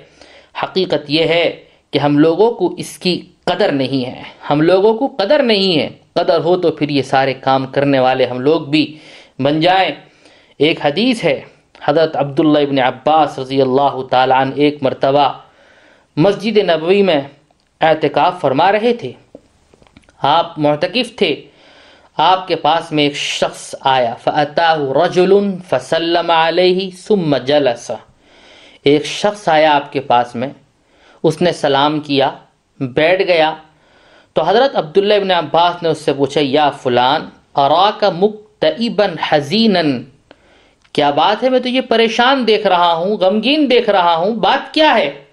حقیقت 0.64 1.10
یہ 1.10 1.24
ہے 1.24 1.64
کہ 1.92 2.00
ہم 2.00 2.20
لوگوں 2.20 2.52
کو 2.52 2.76
اس 2.78 2.98
کی 2.98 3.22
قدر 3.44 3.72
نہیں 3.72 4.06
ہے۔ 4.06 4.22
ہم 4.50 4.62
لوگوں 4.62 4.94
کو 4.94 5.08
قدر 5.08 5.44
نہیں 5.44 5.80
ہے۔ 5.80 5.90
قدر 6.14 6.40
ہو 6.40 6.58
تو 6.58 6.72
پھر 6.72 6.90
یہ 6.90 7.02
سارے 7.02 7.34
کام 7.34 7.68
کرنے 7.68 8.00
والے 8.00 8.26
ہم 8.26 8.40
لوگ 8.40 8.62
بھی 8.62 8.98
بن 9.40 9.60
جائیں۔ 9.60 9.92
ایک 10.58 10.86
حدیث 10.86 11.24
ہے 11.24 11.42
حضرت 11.86 12.16
عبداللہ 12.16 12.60
ابن 12.60 12.80
عباس 12.80 13.40
رضی 13.40 13.62
اللہ 13.62 14.02
تعالیٰ 14.12 14.42
عنہ 14.42 14.54
ایک 14.56 14.84
مرتبہ 14.84 15.34
مسجد 16.16 16.58
نبوی 16.58 17.04
میں 17.04 17.22
اعتکاف 17.82 18.42
فرما 18.42 18.72
رہے 18.72 18.94
تھے۔ 18.94 19.12
آپ 20.22 20.60
معتکف 20.60 21.16
تھے۔ 21.16 21.42
آپ 22.18 22.48
کے 22.48 22.56
پاس 22.56 22.92
میں 22.92 23.04
ایک 23.04 23.16
شخص 23.16 23.76
آیا۔ 23.82 24.14
فَأَتَاهُ 24.24 25.04
رَجُلٌ 25.04 25.44
فَسَلَّمَ 25.70 26.32
عَلَيْهِ 26.32 26.92
ثُمَّ 26.94 27.38
جَلَسَ۔ 27.38 27.94
ایک 28.84 29.06
شخص 29.06 29.50
آیا 29.50 29.76
آپ 29.76 29.92
کے 29.92 30.00
پاس 30.00 30.36
میں۔ 30.36 30.48
اس 31.24 31.42
نے 31.42 31.52
سلام 31.52 32.00
کیا۔ 32.00 32.32
بیٹھ 32.80 33.24
گیا۔ 33.24 33.54
تو 34.34 34.42
حضرت 34.44 34.76
عبداللہ 34.76 35.14
ابن 35.14 35.32
عباس 35.32 35.84
نے 35.84 35.90
اس 35.90 35.98
سے 35.98 36.14
پوچھا، 36.14 36.42
یا 36.44 36.70
فلان، 36.70 37.30
اراک 37.56 38.04
مکتئبا 38.04 39.06
حزینا؟ 39.30 39.80
کیا 40.94 41.10
بات 41.10 41.44
ہے؟ 41.44 41.50
میں 41.50 41.60
تجھے 41.60 41.82
پریشان 41.82 42.48
دیکھ 42.48 42.68
رہا 42.68 42.94
ہوں، 42.94 43.18
غمگین 43.18 43.72
دیکھ 43.72 43.90
رہا 43.90 44.16
ہوں، 44.16 44.32
بات 44.32 44.74
کیا 44.74 44.96
ہے؟ 44.96 45.24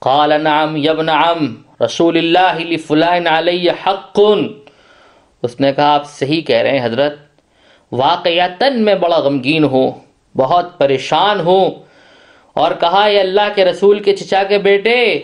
قال، 0.00 0.42
نعم 0.42 0.76
یبن 0.76 1.08
عم، 1.08 1.54
رسول 1.84 2.16
اللہ 2.16 2.58
لفلان 2.58 3.26
علی 3.26 3.68
حق 3.70 4.20
اس 5.42 5.60
نے 5.60 5.72
کہا، 5.72 5.94
آپ 5.94 6.10
صحیح 6.10 6.40
کہہ 6.40 6.56
رہے 6.56 6.78
ہیں 6.78 6.86
حضرت۔ 6.86 7.18
واقعیتاً 7.92 8.82
میں 8.82 8.94
بڑا 8.94 9.18
غمگین 9.18 9.64
ہوں، 9.64 9.90
بہت 10.36 10.78
پریشان 10.78 11.40
ہوں۔ 11.40 11.70
اور 12.52 12.70
کہا 12.80 13.06
یہ 13.06 13.20
اللہ 13.20 13.48
کے 13.54 13.64
رسول 13.64 14.00
کے 14.00 14.16
چچا 14.16 14.42
کے 14.42 14.58
بیٹے، 14.58 15.20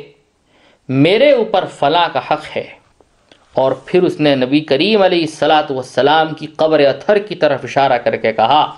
میرے 0.89 1.33
اوپر 1.33 1.65
فلاں 1.65 2.09
کا 2.13 2.21
حق 2.31 2.57
ہے۔ 2.57 2.85
اور 3.53 3.73
پھر 3.73 4.03
اس 4.03 4.21
نے 4.21 4.35
نبی 4.35 4.61
کریم 4.61 5.03
علیہ 5.03 5.21
السلاۃ 5.21 5.71
والسلام 5.71 6.35
کی 6.35 6.47
قبر 6.47 6.81
اتھر 6.81 7.19
کی 7.19 7.35
طرف 7.35 7.61
اشارہ 7.63 7.99
کر 7.99 8.17
کے 8.17 8.33
کہا 8.33 8.73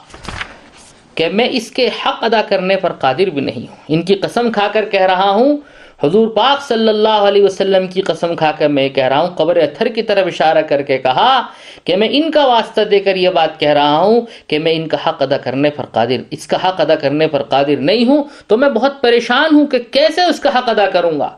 کہ 1.16 1.28
میں 1.28 1.48
اس 1.50 1.70
کے 1.70 1.86
حق 1.86 2.24
ادا 2.24 2.42
کرنے 2.48 2.76
پر 2.76 2.92
قادر 2.92 3.30
بھی 3.30 3.40
نہیں 3.40 3.66
ہوں۔ 3.70 3.76
ان 3.88 4.02
کی 4.02 4.14
قسم 4.14 4.52
کھا 4.52 4.68
کر 4.72 4.84
کہہ 4.84 5.00
رہا 5.00 5.30
ہوں، 5.30 5.56
حضور 6.02 6.28
پاک 6.28 6.62
صلی 6.62 6.88
اللہ 6.88 7.08
علیہ 7.08 7.44
وسلم 7.44 7.86
کی 7.86 8.02
قسم 8.02 8.34
کھا 8.36 8.52
کر 8.58 8.68
میں 8.68 8.88
کہہ 8.88 9.04
رہا 9.04 9.20
ہوں، 9.20 9.28
قبر 9.28 9.56
اتھر 9.56 9.88
کی 9.88 10.02
طرف 10.02 10.26
اشارہ 10.26 10.62
کر 10.62 10.82
کے 10.82 10.98
کہا 10.98 11.42
کہ 11.84 11.96
میں 11.96 12.08
ان 12.10 12.30
کا 12.30 12.46
واسطہ 12.46 12.80
دے 12.80 13.00
کر 13.00 13.16
یہ 13.16 13.30
بات 13.30 13.60
کہہ 13.60 13.68
رہا 13.68 13.96
ہوں 13.96 14.20
کہ 14.46 14.58
میں 14.58 14.72
ان 14.72 14.88
کا 14.88 14.96
حق 15.06 15.22
ادا 15.22 15.38
کرنے 15.38 15.70
پر 15.70 15.84
قادر، 15.86 16.22
اس 16.30 16.46
کا 16.46 16.68
حق 16.68 16.80
ادا 16.80 16.94
کرنے 16.94 17.28
پر 17.28 17.42
قادر 17.42 17.76
نہیں 17.76 18.04
ہوں، 18.04 18.24
تو 18.46 18.56
میں 18.56 18.68
بہت 18.68 19.02
پریشان 19.02 19.54
ہوں 19.54 19.66
کہ 19.66 19.78
کیسے 19.90 20.24
اس 20.24 20.40
کا 20.40 20.58
حق 20.58 20.68
ادا 20.68 20.86
کروں 20.86 21.18
گا۔ 21.20 21.30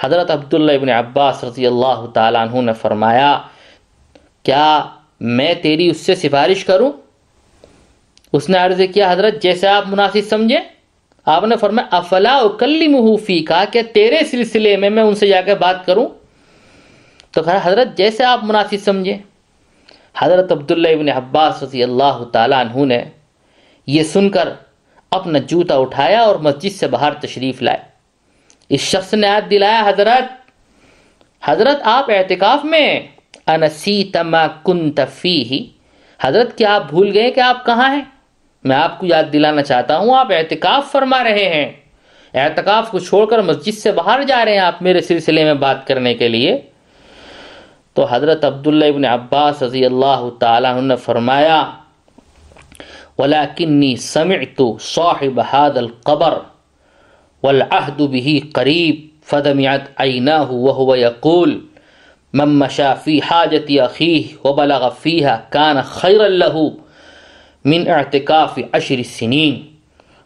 حضرت 0.00 0.30
عبداللہ 0.30 0.72
ابن 0.72 0.88
عباس 0.88 1.44
رضی 1.44 1.66
اللہ 1.66 2.06
تعالیٰ 2.14 2.48
عنہ 2.48 2.60
نے 2.60 2.72
فرمایا، 2.72 3.38
کیا 4.42 4.84
میں 5.20 5.54
تیری 5.54 5.90
اس 5.90 6.06
سے 6.06 6.14
سفارش 6.14 6.64
کروں؟ 6.64 6.92
اس 8.36 8.48
نے 8.48 8.58
عرض 8.58 8.80
کیا، 8.94 9.12
حضرت، 9.12 9.42
جیسے 9.42 9.68
آپ 9.68 9.84
مناسب 9.86 10.20
سمجھیں۔ 10.28 10.60
آپ 11.26 11.44
نے 11.44 11.56
فرمایا، 11.56 11.96
افلا 11.96 12.36
اکلمہ 12.36 13.16
فی 13.16 13.42
کا 13.42 13.64
کہ 13.72 13.82
تیرے 13.82 14.24
سلسلے 14.30 14.76
میں 14.76 14.90
میں 14.90 15.02
ان 15.02 15.14
سے 15.14 15.26
جا 15.26 15.40
کے 15.40 15.54
بات 15.54 15.86
کروں۔ 15.86 16.06
تو 17.32 17.42
کہا، 17.42 17.60
حضرت، 17.62 17.96
جیسے 17.96 18.24
آپ 18.24 18.44
مناسب 18.44 18.76
سمجھیں۔ 18.84 19.18
حضرت 20.18 20.52
عبداللہ 20.52 20.88
ابن 20.88 21.08
عباس 21.08 21.62
رضی 21.62 21.82
اللہ 21.82 22.24
تعالیٰ 22.32 22.58
عنہ 22.58 22.84
نے 22.84 23.02
یہ 23.86 24.02
سن 24.02 24.30
کر 24.30 24.48
اپنا 25.10 25.38
جوتا 25.38 25.76
اٹھایا 25.76 26.20
اور 26.20 26.36
مسجد 26.36 26.76
سے 26.76 26.86
باہر 26.86 27.12
تشریف 27.12 27.62
لائے۔ 27.62 27.78
اس 28.68 28.80
شخص 28.80 29.14
نے 29.14 29.26
یاد 29.26 29.50
دلایا، 29.50 29.88
حضرت 29.88 30.50
حضرت، 31.44 31.80
آپ 31.84 32.10
اعتکاف 32.10 32.64
میں 32.64 33.00
انسی 33.46 34.04
تما 34.04 34.46
کن 34.46 34.92
تفی 34.92 35.68
حضرت، 36.22 36.58
کیا 36.58 36.74
آپ 36.74 36.88
بھول 36.88 37.10
گئے 37.14 37.30
کہ 37.30 37.40
آپ 37.40 37.66
کہاں 37.66 37.94
ہیں؟ 37.96 38.15
میں 38.66 38.76
آپ 38.76 38.98
کو 38.98 39.06
یاد 39.06 39.32
دلانا 39.32 39.62
چاہتا 39.62 39.98
ہوں، 39.98 40.16
آپ 40.18 40.32
اعتکاف 40.32 40.90
فرما 40.92 41.24
رہے 41.24 41.48
ہیں۔ 41.54 41.68
اعتکاف 42.34 42.90
کو 42.90 42.98
چھوڑ 42.98 43.24
کر 43.26 43.38
مسجد 43.38 43.78
سے 43.78 43.92
باہر 43.92 44.22
جا 44.22 44.44
رہے 44.44 44.52
ہیں 44.52 44.66
آپ 44.70 44.82
میرے 44.82 45.00
سلسلے 45.00 45.44
میں 45.44 45.54
بات 45.54 45.86
کرنے 45.86 46.14
کے 46.14 46.28
لیے۔ 46.28 46.58
تو 47.94 48.06
حضرت 48.10 48.44
عبداللہ 48.44 48.84
ابن 48.84 49.04
عباس 49.04 49.62
رضی 49.62 49.84
اللہ 49.84 50.28
تعالیٰ 50.40 50.72
عنہ 50.76 50.86
نے 50.92 50.96
فرمایا 50.96 51.58
وَلَكِنِّي 53.18 53.96
سَمِعْتُ 53.96 54.60
صَاحِبَ 54.80 55.36
هَذَا 55.52 55.80
الْقَبَرِ 55.80 56.34
والعهد 57.42 58.00
به 58.12 58.28
قريب 58.58 58.96
فدمعت 59.30 59.84
عيناه 59.98 60.50
وهو 60.66 60.94
يقول 60.94 61.50
من 62.34 62.48
مشى 62.58 62.90
في 63.04 63.14
حاجة 63.22 63.68
أخيه 63.86 64.24
وبلغ 64.44 64.82
فيها 65.02 65.34
كان 65.56 65.82
خيرا 65.82 66.28
له 66.42 66.56
من 67.66 67.88
اعتكاف 67.88 68.58
عشر 68.72 68.98
السنين 68.98 69.54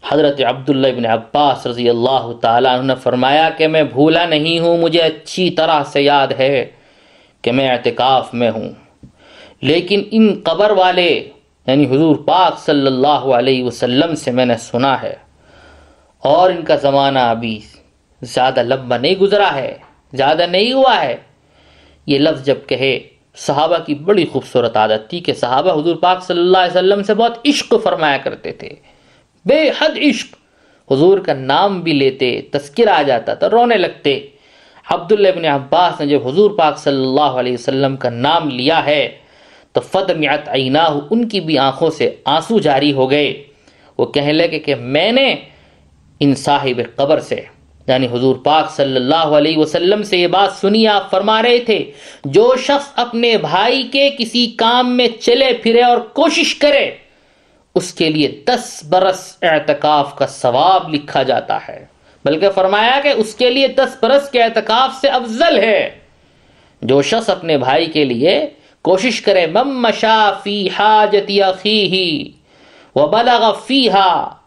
حضرت 0.03 0.41
عبداللہ 0.49 0.87
ابن 0.87 1.07
عباس 1.07 1.67
رضی 1.67 1.89
اللہ 1.89 2.31
تعالیٰ 2.41 2.73
عنہ 2.79 2.87
نے 2.87 2.95
فرمایا 3.03 3.49
کہ 3.59 3.69
میں 3.69 3.83
بھولا 3.93 4.25
نہیں 4.27 4.59
ہوں، 4.59 4.77
مجھے 4.79 5.01
اچھی 5.03 5.49
طرح 5.59 5.83
سے 5.93 6.03
یاد 6.03 6.33
ہے 6.39 6.65
کہ 7.45 7.53
میں 7.53 7.69
اعتکاف 7.71 8.35
میں 8.35 8.51
ہوں۔ 8.51 8.69
لیکن 9.63 10.03
ان 10.11 10.29
قبر 10.45 10.71
والے 10.77 11.09
یعنی 11.67 11.85
حضور 11.91 12.17
پاک 12.27 12.59
صلی 12.59 12.87
اللہ 12.87 13.25
علیہ 13.39 13.65
وسلم 13.65 14.15
سے 14.15 14.31
میں 14.31 14.47
نے 14.47 14.57
سنا 14.61 14.95
ہے، 15.03 15.15
اور 16.23 16.51
ان 16.51 16.63
کا 16.65 16.77
زمانہ 16.83 17.19
ابھی 17.35 17.59
زیادہ 18.23 18.63
لمبا 18.63 18.97
نہیں 18.97 19.15
گزرا 19.21 19.55
ہے، 19.55 19.73
زیادہ 20.13 20.47
نہیں 20.51 20.73
ہوا 20.73 21.01
ہے۔ 21.03 21.17
یہ 22.07 22.19
لفظ 22.19 22.45
جب 22.47 22.59
کہے 22.69 22.99
صحابہ 23.37 23.79
کی 23.87 23.95
بڑی 23.95 24.25
خوبصورت 24.25 24.77
عادت 24.77 25.11
تھی 25.11 25.21
کہ 25.21 25.35
صحابہ 25.35 25.81
حضور 25.81 25.97
پاک 25.97 26.25
صلی 26.25 26.41
اللہ 26.41 26.59
علیہ 26.59 26.79
وسلم 26.79 27.03
سے 27.03 27.15
بہت 27.15 27.49
عشق 27.49 27.75
فرمایا 27.83 28.17
کرتے 28.17 28.53
تھے۔ 28.53 28.69
بے 29.45 29.71
حد 29.79 29.99
عشق۔ 29.99 30.35
حضور 30.93 31.19
کا 31.19 31.35
نام 31.35 31.81
بھی 31.81 31.93
لیتے 31.93 32.41
تذکر 32.51 32.89
آ 32.89 33.03
جاتا 33.03 33.35
تھا، 33.35 33.51
رونے 33.51 33.77
لگتے۔ 33.77 34.21
عبداللہ 34.91 35.29
ابن 35.29 35.45
عباس 35.45 36.01
نے 36.01 36.07
جب 36.07 36.29
حضور 36.29 36.51
پاک 36.51 36.79
صلی 36.79 37.07
اللہ 37.07 37.21
علیہ 37.21 37.53
وسلم 37.53 37.97
کا 37.97 38.11
نام 38.11 38.49
لیا 38.49 38.87
ہے، 38.87 39.09
تو 39.73 39.81
فد 39.81 40.11
میات 40.11 40.49
ان 41.11 41.29
کی 41.29 41.41
بھی 41.41 41.59
آنکھوں 41.59 41.91
سے 41.91 42.15
آنسو 42.25 42.59
جاری 42.59 42.93
ہو 42.93 43.11
گئے۔ 43.11 43.43
وہ 43.99 44.07
کہنے 44.07 44.33
لگے 44.33 44.59
کہ 44.59 44.75
میں 44.75 45.13
نے 45.13 45.35
ان 46.21 46.35
صاحب 46.35 46.81
قبر 46.97 47.21
سے 47.21 47.41
یعنی 47.87 48.07
حضور 48.07 48.37
پاک 48.37 48.71
صلی 48.71 48.97
اللہ 48.97 49.15
علیہ 49.15 49.59
وسلم 49.59 50.03
سے 50.03 50.17
یہ 50.17 50.27
بات 50.27 50.53
سنی، 50.53 50.89
آپ 50.89 51.11
فرما 51.11 51.43
رہے 51.43 51.59
تھے، 51.59 51.91
جو 52.25 52.55
شخص 52.59 52.91
اپنے 52.97 53.37
بھائی 53.37 53.83
کے 53.83 54.11
کسی 54.19 54.47
کام 54.47 54.97
میں 54.97 55.09
چلے 55.21 55.53
پھرے 55.63 55.83
اور 55.83 55.99
کوشش 55.99 56.55
کرے، 56.55 56.91
اس 57.75 57.95
کے 57.95 58.09
لیے 58.09 58.43
دس 58.47 58.85
برس 58.89 59.37
اعتکاف 59.43 60.17
کا 60.17 60.27
ثواب 60.27 60.95
لکھا 60.95 61.23
جاتا 61.23 61.59
ہے۔ 61.69 61.87
بلکہ 62.25 62.51
فرمایا 62.51 63.01
کہ 63.03 63.13
اس 63.17 63.35
کے 63.35 63.51
لیے 63.51 63.69
دس 63.69 63.97
برس 64.03 64.31
کے 64.31 64.43
اعتکاف 64.43 64.91
سے 65.01 65.09
افضل 65.09 65.59
ہے۔ 65.59 65.91
جو 66.83 67.03
شخص 67.03 67.29
اپنے 67.29 67.59
بھائی 67.59 67.87
کے 67.87 68.05
لیے 68.05 68.47
کوشش 68.83 69.21
کرے، 69.21 69.47
مم 69.47 69.83
مشا 69.83 70.31
فی 70.43 70.69
حاجت 70.79 71.31
وبلغ 72.97 73.55
فیہا 73.67 74.40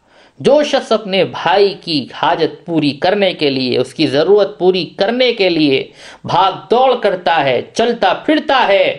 جو 0.46 0.64
شخص 0.64 0.92
اپنے 0.92 1.24
بھائی 1.24 1.74
کی 1.82 2.08
حاجت 2.14 2.66
پوری 2.66 2.92
کرنے 2.92 3.34
کے 3.34 3.50
لیے، 3.50 3.78
اس 3.78 3.94
کی 3.94 4.08
ضرورت 4.08 4.60
پوری 4.60 4.86
کرنے 4.86 5.34
کے 5.34 5.50
لیے 5.50 5.92
بھاگ 6.24 6.52
دوڑ 6.72 6.96
کرتا 6.96 7.44
ہے، 7.44 7.62
چلتا 7.74 8.14
پھرتا 8.14 8.66
ہے، 8.68 8.98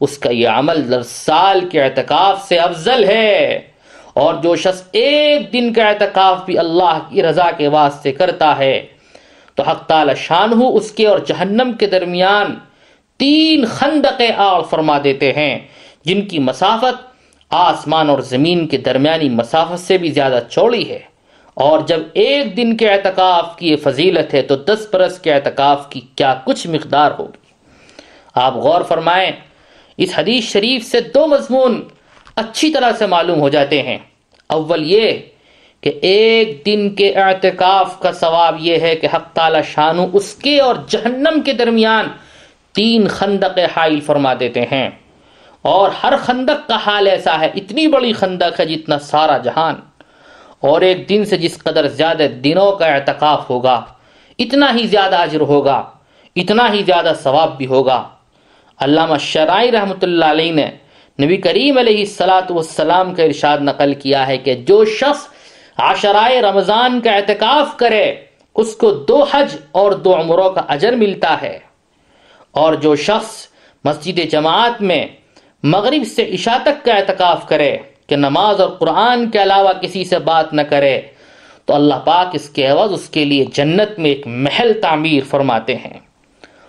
اس 0.00 0.18
کا 0.18 0.30
یہ 0.30 0.48
عمل 0.48 0.90
در 0.90 1.02
سال 1.02 1.68
کے 1.68 1.82
اعتکاف 1.82 2.48
سے 2.48 2.58
افضل 2.58 3.04
ہے۔ 3.04 3.60
اور 4.14 4.34
جو 4.34 4.56
شخص 4.56 4.82
ایک 4.92 5.52
دن 5.52 5.72
کا 5.72 5.88
اعتکاف 5.88 6.44
بھی 6.44 6.58
اللہ 6.58 6.98
کی 7.08 7.22
رضا 7.22 7.50
کے 7.50 7.68
واسطے 7.68 8.12
کرتا 8.12 8.58
ہے، 8.58 8.86
تو 9.54 9.62
حق 9.62 9.86
تعالی 9.86 10.12
شان 10.16 10.52
ہو 10.52 10.76
اس 10.76 10.90
کے 10.92 11.06
اور 11.06 11.18
جہنم 11.18 11.72
کے 11.72 11.86
درمیان 11.86 12.54
تین 13.16 13.64
خندقیں 13.64 14.30
آڑ 14.36 14.62
فرما 14.62 14.98
دیتے 15.04 15.32
ہیں، 15.32 15.58
جن 16.04 16.22
کی 16.22 16.38
مسافت 16.38 17.11
آسمان 17.52 18.10
اور 18.10 18.18
زمین 18.18 18.66
کے 18.66 18.76
درمیانی 18.76 19.28
مسافت 19.28 19.80
سے 19.80 19.98
بھی 19.98 20.10
زیادہ 20.10 20.40
چوڑی 20.50 20.90
ہے۔ 20.90 20.98
اور 21.54 21.78
جب 21.78 22.00
ایک 22.12 22.56
دن 22.56 22.76
کے 22.76 22.88
اعتکاف 22.88 23.56
کی 23.56 23.68
یہ 23.68 23.76
فضیلت 23.76 24.34
ہے 24.34 24.42
تو 24.42 24.56
دس 24.56 24.86
برس 24.92 25.18
کے 25.18 25.34
اعتکاف 25.34 25.90
کی 25.90 26.00
کیا 26.16 26.34
کچھ 26.44 26.66
مقدار 26.66 27.10
ہوگی؟ 27.18 27.36
آپ 28.34 28.54
غور 28.54 28.82
فرمائیں، 28.82 29.30
اس 29.96 30.12
حدیث 30.16 30.44
شریف 30.44 30.84
سے 30.84 31.00
دو 31.00 31.26
مضمون 31.26 31.82
اچھی 32.36 32.72
طرح 32.72 32.92
سے 32.98 33.06
معلوم 33.06 33.40
ہو 33.40 33.48
جاتے 33.48 33.82
ہیں۔ 33.82 33.98
اول 34.46 34.92
یہ 34.92 35.12
کہ 35.80 35.92
ایک 36.02 36.62
دن 36.66 36.90
کے 36.90 37.14
اعتکاف 37.14 38.00
کا 38.00 38.12
ثواب 38.12 38.56
یہ 38.60 38.78
ہے 38.80 38.96
کہ 38.96 39.08
حق 39.14 39.32
تعالی 39.32 39.58
شانو 39.74 40.06
اس 40.12 40.34
کے 40.34 40.60
اور 40.60 40.74
جہنم 40.88 41.40
کے 41.44 41.52
درمیان 41.52 42.08
تین 42.72 43.08
خندق 43.08 43.58
حائل 43.76 44.00
فرما 44.00 44.34
دیتے 44.40 44.62
ہیں۔ 44.62 44.90
اور 45.62 45.90
ہر 46.02 46.16
خندق 46.16 46.68
کا 46.68 46.76
حال 46.76 47.06
ایسا 47.06 47.40
ہے، 47.40 47.50
اتنی 47.54 47.86
بڑی 47.86 48.12
خندق 48.12 48.60
ہے 48.60 48.64
جتنا 48.64 48.98
سارا 48.98 49.38
جہان۔ 49.38 49.74
اور 50.60 50.80
ایک 50.80 51.08
دن 51.08 51.24
سے 51.24 51.36
جس 51.36 51.58
قدر 51.58 51.88
زیادہ 51.88 52.22
دنوں 52.44 52.72
کا 52.72 52.86
اعتکاف 52.86 53.50
ہوگا، 53.50 53.84
اتنا 54.38 54.74
ہی 54.74 54.86
زیادہ 54.86 55.16
اجر 55.16 55.40
ہوگا، 55.40 55.90
اتنا 56.36 56.72
ہی 56.72 56.82
زیادہ 56.82 57.12
ثواب 57.22 57.56
بھی 57.56 57.66
ہوگا۔ 57.66 58.08
علامہ 58.78 59.18
شرائی 59.20 59.72
رحمۃ 59.72 60.02
اللہ 60.02 60.24
علیہ 60.24 60.52
نے 60.52 60.70
نبی 61.24 61.36
کریم 61.36 61.78
علیہ 61.78 61.98
السلاۃ 61.98 62.50
والسلام 62.50 63.14
کا 63.14 63.22
ارشاد 63.22 63.58
نقل 63.58 63.94
کیا 63.94 64.26
ہے 64.26 64.36
کہ 64.36 64.54
جو 64.54 64.84
شخص 64.84 65.28
عشرائے 65.78 66.42
رمضان 66.42 67.00
کا 67.00 67.12
اعتکاف 67.12 67.76
کرے، 67.76 68.14
اس 68.54 68.76
کو 68.76 68.90
دو 68.90 69.22
حج 69.22 69.56
اور 69.72 69.92
دو 69.92 70.16
عمروں 70.16 70.50
کا 70.50 70.62
اجر 70.68 70.92
ملتا 70.92 71.42
ہے۔ 71.42 71.58
اور 72.50 72.74
جو 72.74 72.96
شخص 72.96 73.46
مسجد 73.84 74.30
جماعت 74.30 74.82
میں 74.82 75.06
مغرب 75.62 76.02
سے 76.16 76.30
عشاء 76.34 76.62
تک 76.62 76.84
کا 76.84 76.92
اعتکاف 76.92 77.48
کرے 77.48 77.76
کہ 78.06 78.16
نماز 78.16 78.60
اور 78.60 78.70
قرآن 78.70 79.30
کے 79.30 79.42
علاوہ 79.42 79.72
کسی 79.72 80.04
سے 80.04 80.18
بات 80.18 80.52
نہ 80.52 80.62
کرے، 80.62 81.00
تو 81.64 81.74
اللہ 81.74 81.94
پاک 82.04 82.30
اس 82.32 82.50
کے 82.50 82.66
عوض 82.66 82.92
اس 82.92 83.08
کے 83.08 83.24
لیے 83.24 83.44
جنت 83.52 83.98
میں 83.98 84.10
ایک 84.10 84.26
محل 84.26 84.72
تعمیر 84.82 85.22
فرماتے 85.30 85.76
ہیں۔ 85.76 86.00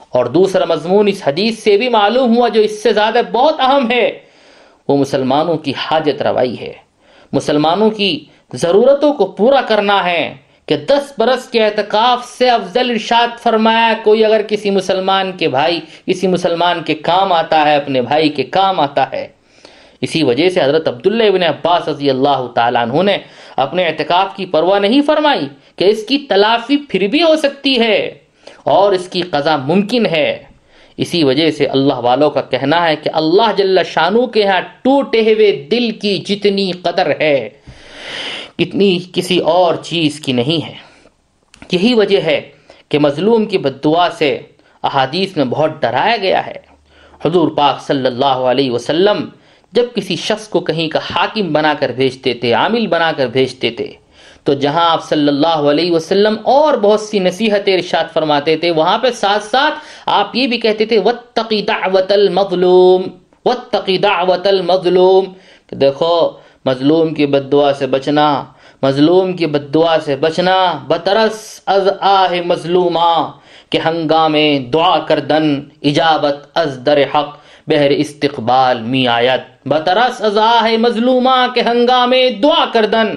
اور 0.10 0.26
دوسرا 0.26 0.65
مضمون 0.65 1.08
اس 1.08 1.28
حدیث 1.28 1.60
سے 1.60 1.78
بھی 1.78 1.89
معلوم 1.89 2.38
ہوا 2.38 2.48
جو 2.48 2.62
اس 2.62 2.84
سے 2.84 2.94
زیادہ 2.94 3.22
بہت 3.32 3.56
اہم 3.60 3.91
ہے، 3.91 4.20
وہ 4.88 4.98
مسلمانوں 4.98 5.58
کی 5.58 5.74
حاجت 5.78 6.22
روائی 6.22 6.60
ہے۔ 6.60 6.74
مسلمانوں 7.32 7.89
کی 7.89 8.26
ضرورتوں 8.54 9.13
کو 9.13 9.26
پورا 9.26 9.62
کرنا 9.62 10.06
ہے۔ 10.06 10.36
کہ 10.65 10.78
دس 10.78 11.13
برس 11.17 11.45
کے 11.45 11.65
اعتکاف 11.65 12.26
سے 12.38 12.49
افضل 12.49 12.89
ارشاد 12.89 13.28
فرمایا 13.43 13.93
کوئی 14.04 14.26
اگر 14.26 14.41
کسی 14.41 14.69
مسلمان 14.69 15.32
کے 15.32 15.47
بھائی، 15.47 15.80
کسی 16.08 16.28
مسلمان 16.28 16.84
کے 16.84 16.95
کام 16.95 17.34
آتا 17.34 17.65
ہے، 17.65 17.76
اپنے 17.76 18.02
بھائی 18.02 18.30
کے 18.30 18.43
کام 18.43 18.80
آتا 18.80 19.06
ہے۔ 19.12 19.28
اسی 20.02 20.23
وجہ 20.23 20.49
سے 20.49 20.62
حضرت 20.62 20.88
عبداللہ 20.88 21.23
ابن 21.23 21.43
عباس 21.43 21.88
رضی 21.88 22.10
اللہ 22.10 22.47
تعالیٰ 22.56 22.82
عنہ 22.82 23.04
نے 23.04 23.17
اپنے 23.56 23.86
اعتکاف 23.86 24.36
کی 24.36 24.45
پرواہ 24.45 24.80
نہیں 24.80 25.02
فرمائی 25.02 25.47
کہ 25.76 25.84
اس 25.84 26.04
کی 26.04 26.17
تلافی 26.17 26.78
پھر 26.78 27.08
بھی 27.08 27.23
ہو 27.23 27.36
سکتی 27.36 27.80
ہے 27.80 28.13
اور 28.63 28.91
اس 28.91 29.10
کی 29.10 29.21
قضا 29.21 29.58
ممکن 29.58 30.06
ہے۔ 30.06 30.43
اسی 30.97 31.23
وجہ 31.23 31.52
سے 31.52 31.65
اللہ 31.65 31.93
والوں 31.93 32.30
کا 32.30 32.41
کہنا 32.41 32.88
ہے 32.88 32.95
کہ 32.95 33.10
اللہ 33.13 33.52
جل 33.58 33.84
شانو 33.84 34.26
کے 34.26 34.45
ہاں 34.47 34.62
ٹوٹے 34.82 35.21
ہوئے 35.21 35.52
دل 35.71 35.91
کی 35.91 36.17
جتنی 36.17 36.71
قدر 36.71 37.12
ہے۔ 37.19 37.49
اتنی 38.63 38.99
کسی 39.13 39.38
اور 39.38 39.76
چیز 39.76 40.19
کی 40.19 40.32
نہیں 40.32 40.65
ہے۔ 40.65 40.73
یہی 41.71 41.93
وجہ 41.93 42.21
ہے 42.21 42.52
کہ 42.89 42.99
مظلوم 42.99 43.45
کی 43.45 43.58
بد 43.58 43.84
دعا 43.84 44.10
سے 44.17 44.39
احادیث 44.84 45.38
میں 45.38 45.45
بہت 45.45 45.82
ڈرایا 45.82 46.17
گیا 46.17 46.47
ہے۔ 46.47 46.73
حضور 47.26 47.47
پاک 47.47 47.82
صلی 47.82 48.06
اللہ 48.06 48.26
علیہ 48.26 48.71
وسلم 48.71 49.30
جب 49.71 49.86
کسی 49.95 50.15
شخص 50.15 50.47
کو 50.47 50.60
کہیں 50.60 50.89
کا 50.89 50.99
حاکم 51.15 51.54
بنا 51.54 51.73
کر 51.80 51.89
بھیجتے 51.89 52.34
تھے 52.34 52.54
عامل 52.54 52.88
بنا 52.88 53.12
کر 53.17 53.28
بھیجتے 53.28 53.69
تھے 53.69 53.91
تو 54.43 54.54
جہاں 54.54 54.89
آپ 54.89 55.04
صلی 55.04 55.28
اللہ 55.28 55.69
علیہ 55.71 55.91
وسلم 55.91 56.36
اور 56.43 56.78
بہت 56.78 56.99
سی 56.99 57.19
نصیحت 57.19 57.67
ارشاد 57.67 58.13
فرماتے 58.13 58.58
تھے، 58.58 58.71
وہاں 58.71 58.97
پہ 58.97 59.12
ساتھ 59.12 59.43
ساتھ 59.43 59.73
آپ 60.06 60.36
یہ 60.36 60.47
بھی 60.47 60.58
کہتے 60.58 60.86
تھے 60.86 60.99
وَتَّقِ 60.99 61.67
دَعْوَةَ 61.67 62.06
الْمَظْلُومِ 62.10 63.08
وَتَّقِ 63.45 64.04
دَعْوَةَ 64.04 64.47
الْمَظْلُومِ۔ 64.47 65.28
کہ 65.67 65.76
دیکھو 65.76 66.32
مظلوم 66.65 67.13
کی 67.13 67.26
بد 67.26 67.52
دعا 67.52 67.71
سے 67.80 67.88
بچنا، 67.88 68.28
مظلوم 68.84 69.34
کی 69.38 69.47
بد 69.47 69.73
دعا 69.73 69.99
سے 70.06 70.15
بچنا 70.15 70.58
بترس 70.88 71.39
از 71.65 71.88
آہ 71.99 72.34
مظلومہ 72.45 73.13
کہ 73.69 73.80
ہنگامے 73.86 74.47
دعا 74.73 74.97
کردن 75.08 75.47
اجابت 75.82 76.45
از 76.58 76.80
در 76.86 77.02
حق، 77.13 77.38
بہر 77.67 77.91
استقبال 77.97 78.82
می 78.82 79.08
آیت 79.08 79.67
بترس 79.67 80.21
از 80.21 80.38
آہ 80.38 80.67
مظلومہ 80.80 81.36
کہ 81.56 81.62
ہنگامے 81.67 82.30
دعا 82.43 82.65
کردن 82.73 83.13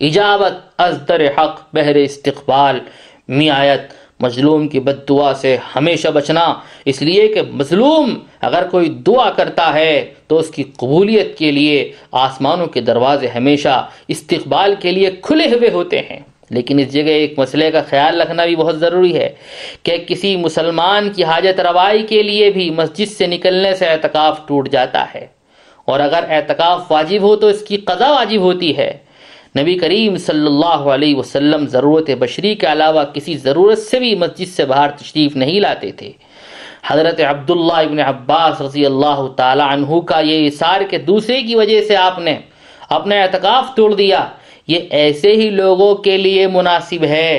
اجابت 0.00 0.54
از 0.78 0.98
در 1.08 1.26
حق، 1.38 1.60
بہر 1.72 1.96
استقبال 2.04 2.78
می 3.28 3.50
آیت 3.50 3.92
مظلوم 4.20 4.68
کی 4.68 4.80
بد 4.80 5.08
دعا 5.08 5.34
سے 5.34 5.56
ہمیشہ 5.76 6.08
بچنا۔ 6.08 6.54
اس 6.84 7.02
لیے 7.02 7.28
کہ 7.28 7.42
مظلوم 7.42 8.18
اگر 8.40 8.68
کوئی 8.70 8.88
دعا 8.88 9.30
کرتا 9.30 9.74
ہے 9.74 10.14
تو 10.26 10.38
اس 10.38 10.50
کی 10.50 10.62
قبولیت 10.76 11.38
کے 11.38 11.50
لیے 11.50 11.92
آسمانوں 12.12 12.66
کے 12.66 12.80
دروازے 12.80 13.26
ہمیشہ 13.26 13.88
استقبال 14.08 14.74
کے 14.80 14.90
لیے 14.90 15.10
کھلے 15.22 15.44
ہوئے 15.44 15.70
ہوتے 15.70 15.98
ہیں۔ 15.98 16.20
لیکن 16.50 16.78
اس 16.78 16.92
جگہ 16.92 17.02
ایک 17.02 17.38
مسئلے 17.38 17.70
کا 17.70 17.82
خیال 17.82 18.20
رکھنا 18.20 18.44
بھی 18.44 18.56
بہت 18.56 18.78
ضروری 18.78 19.16
ہے 19.16 19.34
کہ 19.82 19.96
کسی 20.06 20.36
مسلمان 20.36 21.10
کی 21.10 21.24
حاجت 21.24 21.60
روائی 21.60 22.02
کے 22.02 22.22
لیے 22.22 22.50
بھی 22.50 22.70
مسجد 22.70 23.10
سے 23.10 23.26
نکلنے 23.26 23.74
سے 23.74 23.86
اعتکاف 23.86 24.46
ٹوٹ 24.46 24.68
جاتا 24.68 25.06
ہے۔ 25.14 25.26
اور 25.84 26.00
اگر 26.00 26.24
اعتکاف 26.28 26.92
واجب 26.92 27.22
ہو 27.22 27.36
تو 27.36 27.46
اس 27.46 27.60
کی 27.60 27.76
قضا 27.76 28.10
واجب 28.10 28.40
ہوتی 28.40 28.76
ہے۔ 28.76 28.98
نبی 29.56 29.74
کریم 29.78 30.16
صلی 30.16 30.46
اللہ 30.46 30.88
علیہ 30.94 31.14
وسلم 31.16 31.66
ضرورت 31.66 32.10
بشری 32.18 32.54
کے 32.54 32.66
علاوہ 32.66 33.04
کسی 33.12 33.36
ضرورت 33.36 33.78
سے 33.78 33.98
بھی 33.98 34.14
مسجد 34.14 34.48
سے 34.56 34.64
باہر 34.64 34.90
تشریف 34.98 35.36
نہیں 35.36 35.60
لاتے 35.60 35.90
تھے۔ 35.92 36.10
حضرت 36.86 37.20
عبداللہ 37.28 37.78
ابن 37.82 38.00
عباس 38.00 38.60
رضی 38.60 38.84
اللہ 38.86 39.26
تعالی 39.36 39.62
عنہ 39.68 40.00
کا 40.08 40.18
یہ 40.20 40.46
اثار 40.46 40.80
کے 40.90 40.98
دوسرے 41.06 41.40
کی 41.42 41.54
وجہ 41.54 41.80
سے 41.88 41.96
آپ 41.96 42.18
نے 42.18 42.36
اپنا 42.88 43.22
اعتکاف 43.22 43.74
توڑ 43.76 43.92
دیا، 43.94 44.24
یہ 44.68 44.80
ایسے 44.90 45.32
ہی 45.32 45.48
لوگوں 45.50 45.94
کے 46.04 46.16
لیے 46.16 46.46
مناسب 46.48 47.04
ہے 47.04 47.32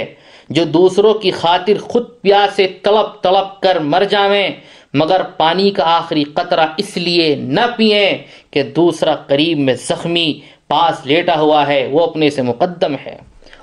جو 0.49 0.63
دوسروں 0.63 1.13
کی 1.13 1.31
خاطر 1.31 1.77
خود 1.81 2.05
پیاسے 2.21 2.67
تڑپ 2.83 3.21
تڑپ 3.23 3.61
کر 3.61 3.79
مر 3.83 4.03
جاویں، 4.09 4.49
مگر 4.93 5.21
پانی 5.37 5.69
کا 5.71 5.83
آخری 5.95 6.23
قطرہ 6.33 6.65
اس 6.77 6.95
لیے 6.97 7.33
نہ 7.35 7.65
پئیں 7.77 8.17
کہ 8.51 8.63
دوسرا 8.75 9.15
قریب 9.27 9.59
میں 9.59 9.73
زخمی 9.87 10.31
پاس 10.67 11.05
لیٹا 11.05 11.39
ہوا 11.39 11.67
ہے، 11.67 11.87
وہ 11.91 12.03
اپنے 12.03 12.29
سے 12.29 12.41
مقدم 12.41 12.95
ہے۔ 13.05 13.15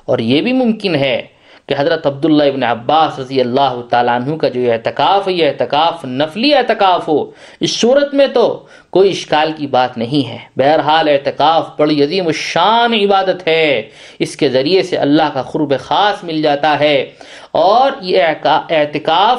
اور 0.04 0.18
یہ 0.18 0.40
بھی 0.40 0.52
ممکن 0.52 0.94
ہے 0.94 1.22
کہ 1.68 1.74
حضرت 1.78 2.06
عبداللہ 2.06 2.42
ابن 2.42 2.62
عباس 2.62 3.18
رضی 3.18 3.40
اللہ 3.40 3.80
تعالیٰ 3.90 4.20
عنہ 4.20 4.36
کا 4.36 4.48
جو 4.48 4.72
اعتکاف 4.72 5.28
ہے، 5.28 5.32
یہ 5.32 5.48
اعتکاف 5.48 6.04
نفلی 6.04 6.54
اعتکاف 6.54 7.08
ہو۔ 7.08 7.30
اس 7.60 7.80
صورت 7.80 8.14
میں 8.14 8.26
تو 8.26 8.66
کوئی 8.90 9.10
اشکال 9.10 9.52
کی 9.56 9.66
بات 9.66 9.98
نہیں 9.98 10.28
ہے۔ 10.28 10.38
بہرحال 10.56 11.08
اعتکاف 11.08 11.68
بڑی 11.78 12.04
عظیم 12.04 12.30
شان 12.30 12.94
عبادت 12.94 13.48
ہے۔ 13.48 13.82
اس 14.18 14.36
کے 14.36 14.48
ذریعے 14.48 14.82
سے 14.82 14.96
اللہ 14.96 15.22
کا 15.34 15.42
قرب 15.42 15.74
خاص 15.80 16.24
مل 16.24 16.42
جاتا 16.42 16.78
ہے۔ 16.80 17.10
اور 17.52 17.90
یہ 18.00 18.22
اعتکاف، 18.70 19.38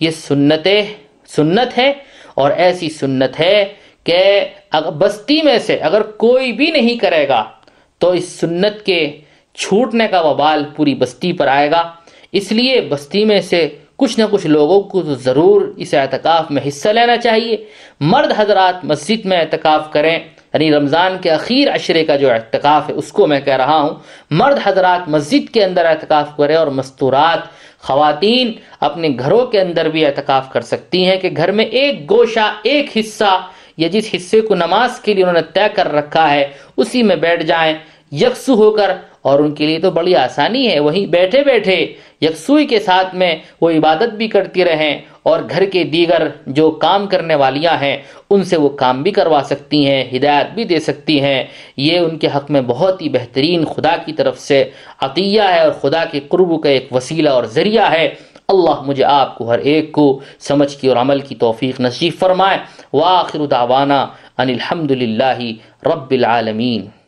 یہ 0.00 0.10
سنت 0.10 0.68
سنت 1.28 1.78
ہے 1.78 1.92
اور 2.34 2.50
ایسی 2.50 2.90
سنت 2.90 3.40
ہے 3.40 3.64
کہ 4.04 4.40
بستی 4.98 5.42
میں 5.42 5.58
سے 5.58 5.74
اگر 5.74 6.02
کوئی 6.02 6.52
بھی 6.52 6.70
نہیں 6.70 6.96
کرے 6.96 7.28
گا، 7.28 7.44
تو 7.98 8.10
اس 8.10 8.28
سنت 8.28 8.82
کے 8.86 9.20
چھوٹنے 9.54 10.08
کا 10.10 10.20
وبال 10.20 10.64
پوری 10.76 10.94
بستی 10.94 11.32
پر 11.32 11.46
آئے 11.46 11.70
گا۔ 11.70 11.92
اس 12.32 12.52
لیے 12.52 12.80
بستی 12.80 13.24
میں 13.24 13.40
سے 13.40 13.68
کچھ 13.96 14.20
نہ 14.20 14.24
کچھ 14.30 14.46
لوگوں 14.46 14.82
کو 14.82 15.02
تو 15.02 15.14
ضرور 15.14 15.72
اس 15.76 15.94
اعتکاف 15.94 16.50
میں 16.50 16.62
حصہ 16.68 16.88
لینا 16.88 17.16
چاہیے۔ 17.16 17.56
مرد 18.00 18.32
حضرات 18.36 18.84
مسجد 18.84 19.26
میں 19.26 19.40
اعتکاف 19.40 19.92
کریں۔ 19.92 20.18
یعنی 20.54 20.72
رمضان 20.72 21.16
کے 21.20 21.30
اخیر 21.30 21.74
عشرے 21.74 22.04
کا 22.04 22.16
جو 22.16 22.30
اعتکاف 22.30 22.88
ہے، 22.88 22.94
اس 22.94 23.12
کو 23.12 23.26
میں 23.26 23.40
کہہ 23.40 23.56
رہا 23.56 23.80
ہوں۔ 23.80 23.90
مرد 24.30 24.58
حضرات 24.64 25.08
مسجد 25.08 25.54
کے 25.54 25.64
اندر 25.64 25.84
اعتکاف 25.84 26.36
کریں 26.36 26.56
اور 26.56 26.66
مستورات، 26.66 27.38
خواتین 27.80 28.52
اپنے 28.80 29.08
گھروں 29.18 29.46
کے 29.46 29.60
اندر 29.60 29.88
بھی 29.88 30.06
اعتکاف 30.06 30.52
کر 30.52 30.60
سکتی 30.60 31.04
ہیں 31.04 31.16
کہ 31.16 31.30
گھر 31.36 31.52
میں 31.52 31.64
ایک 31.64 32.10
گوشہ، 32.10 32.54
ایک 32.62 32.96
حصہ 32.96 33.46
یا 33.78 33.88
جس 33.88 34.08
حصے 34.14 34.40
کو 34.40 34.54
نماز 34.54 35.00
کے 35.00 35.14
لیے 35.14 35.24
انہوں 35.24 35.40
نے 35.40 35.46
طے 35.54 35.66
کر 35.74 35.92
رکھا 35.92 36.30
ہے، 36.30 36.44
اسی 36.76 37.02
میں 37.02 37.16
بیٹھ 37.16 37.42
جائیں۔ 37.44 37.74
یکسو 38.12 38.54
ہو 38.54 38.70
کر، 38.70 38.90
اور 39.22 39.38
ان 39.38 39.54
کے 39.54 39.66
لیے 39.66 39.78
تو 39.78 39.90
بڑی 39.90 40.14
آسانی 40.16 40.66
ہے، 40.70 40.78
وہیں 40.80 41.06
بیٹھے 41.12 41.42
بیٹھے 41.44 41.76
یکسوئی 42.20 42.66
کے 42.66 42.78
ساتھ 42.80 43.14
میں 43.14 43.34
وہ 43.60 43.70
عبادت 43.70 44.14
بھی 44.14 44.28
کرتی 44.28 44.64
رہیں، 44.64 44.94
اور 45.22 45.40
گھر 45.50 45.64
کے 45.64 45.82
دیگر 45.92 46.26
جو 46.46 46.70
کام 46.84 47.06
کرنے 47.06 47.34
والیاں 47.34 47.76
ہیں، 47.80 47.96
ان 48.30 48.44
سے 48.44 48.56
وہ 48.56 48.68
کام 48.82 49.02
بھی 49.02 49.10
کروا 49.10 49.40
سکتی 49.46 49.86
ہیں، 49.86 50.02
ہدایت 50.12 50.52
بھی 50.54 50.64
دے 50.64 50.78
سکتی 50.80 51.20
ہیں۔ 51.20 51.42
یہ 51.76 51.98
ان 51.98 52.18
کے 52.18 52.28
حق 52.34 52.50
میں 52.50 52.60
بہت 52.66 53.02
ہی 53.02 53.08
بہترین 53.08 53.64
خدا 53.64 53.96
کی 54.04 54.12
طرف 54.12 54.38
سے 54.40 54.62
عطیہ 55.00 55.42
ہے، 55.52 55.60
اور 55.60 55.72
خدا 55.80 56.04
کے 56.12 56.20
قرب 56.28 56.62
کا 56.62 56.68
ایک 56.68 56.92
وسیلہ 56.92 57.30
اور 57.30 57.44
ذریعہ 57.56 57.90
ہے۔ 57.92 58.08
اللہ 58.48 58.82
مجھے 58.82 59.04
آپ 59.04 59.38
کو 59.38 59.50
ہر 59.50 59.58
ایک 59.58 59.92
کو 59.92 60.20
سمجھ 60.38 60.76
کی 60.76 60.88
اور 60.88 60.96
عمل 60.96 61.20
کی 61.20 61.34
توفیق 61.34 61.80
نصیب 61.80 62.12
فرمائے۔ 62.18 62.58
وآخر 62.92 63.46
دعوانا 63.46 64.06
ان 64.38 64.48
الحمد 64.48 64.90
للہ 64.90 65.40
رب 65.86 66.10
العالمین۔ 66.10 67.03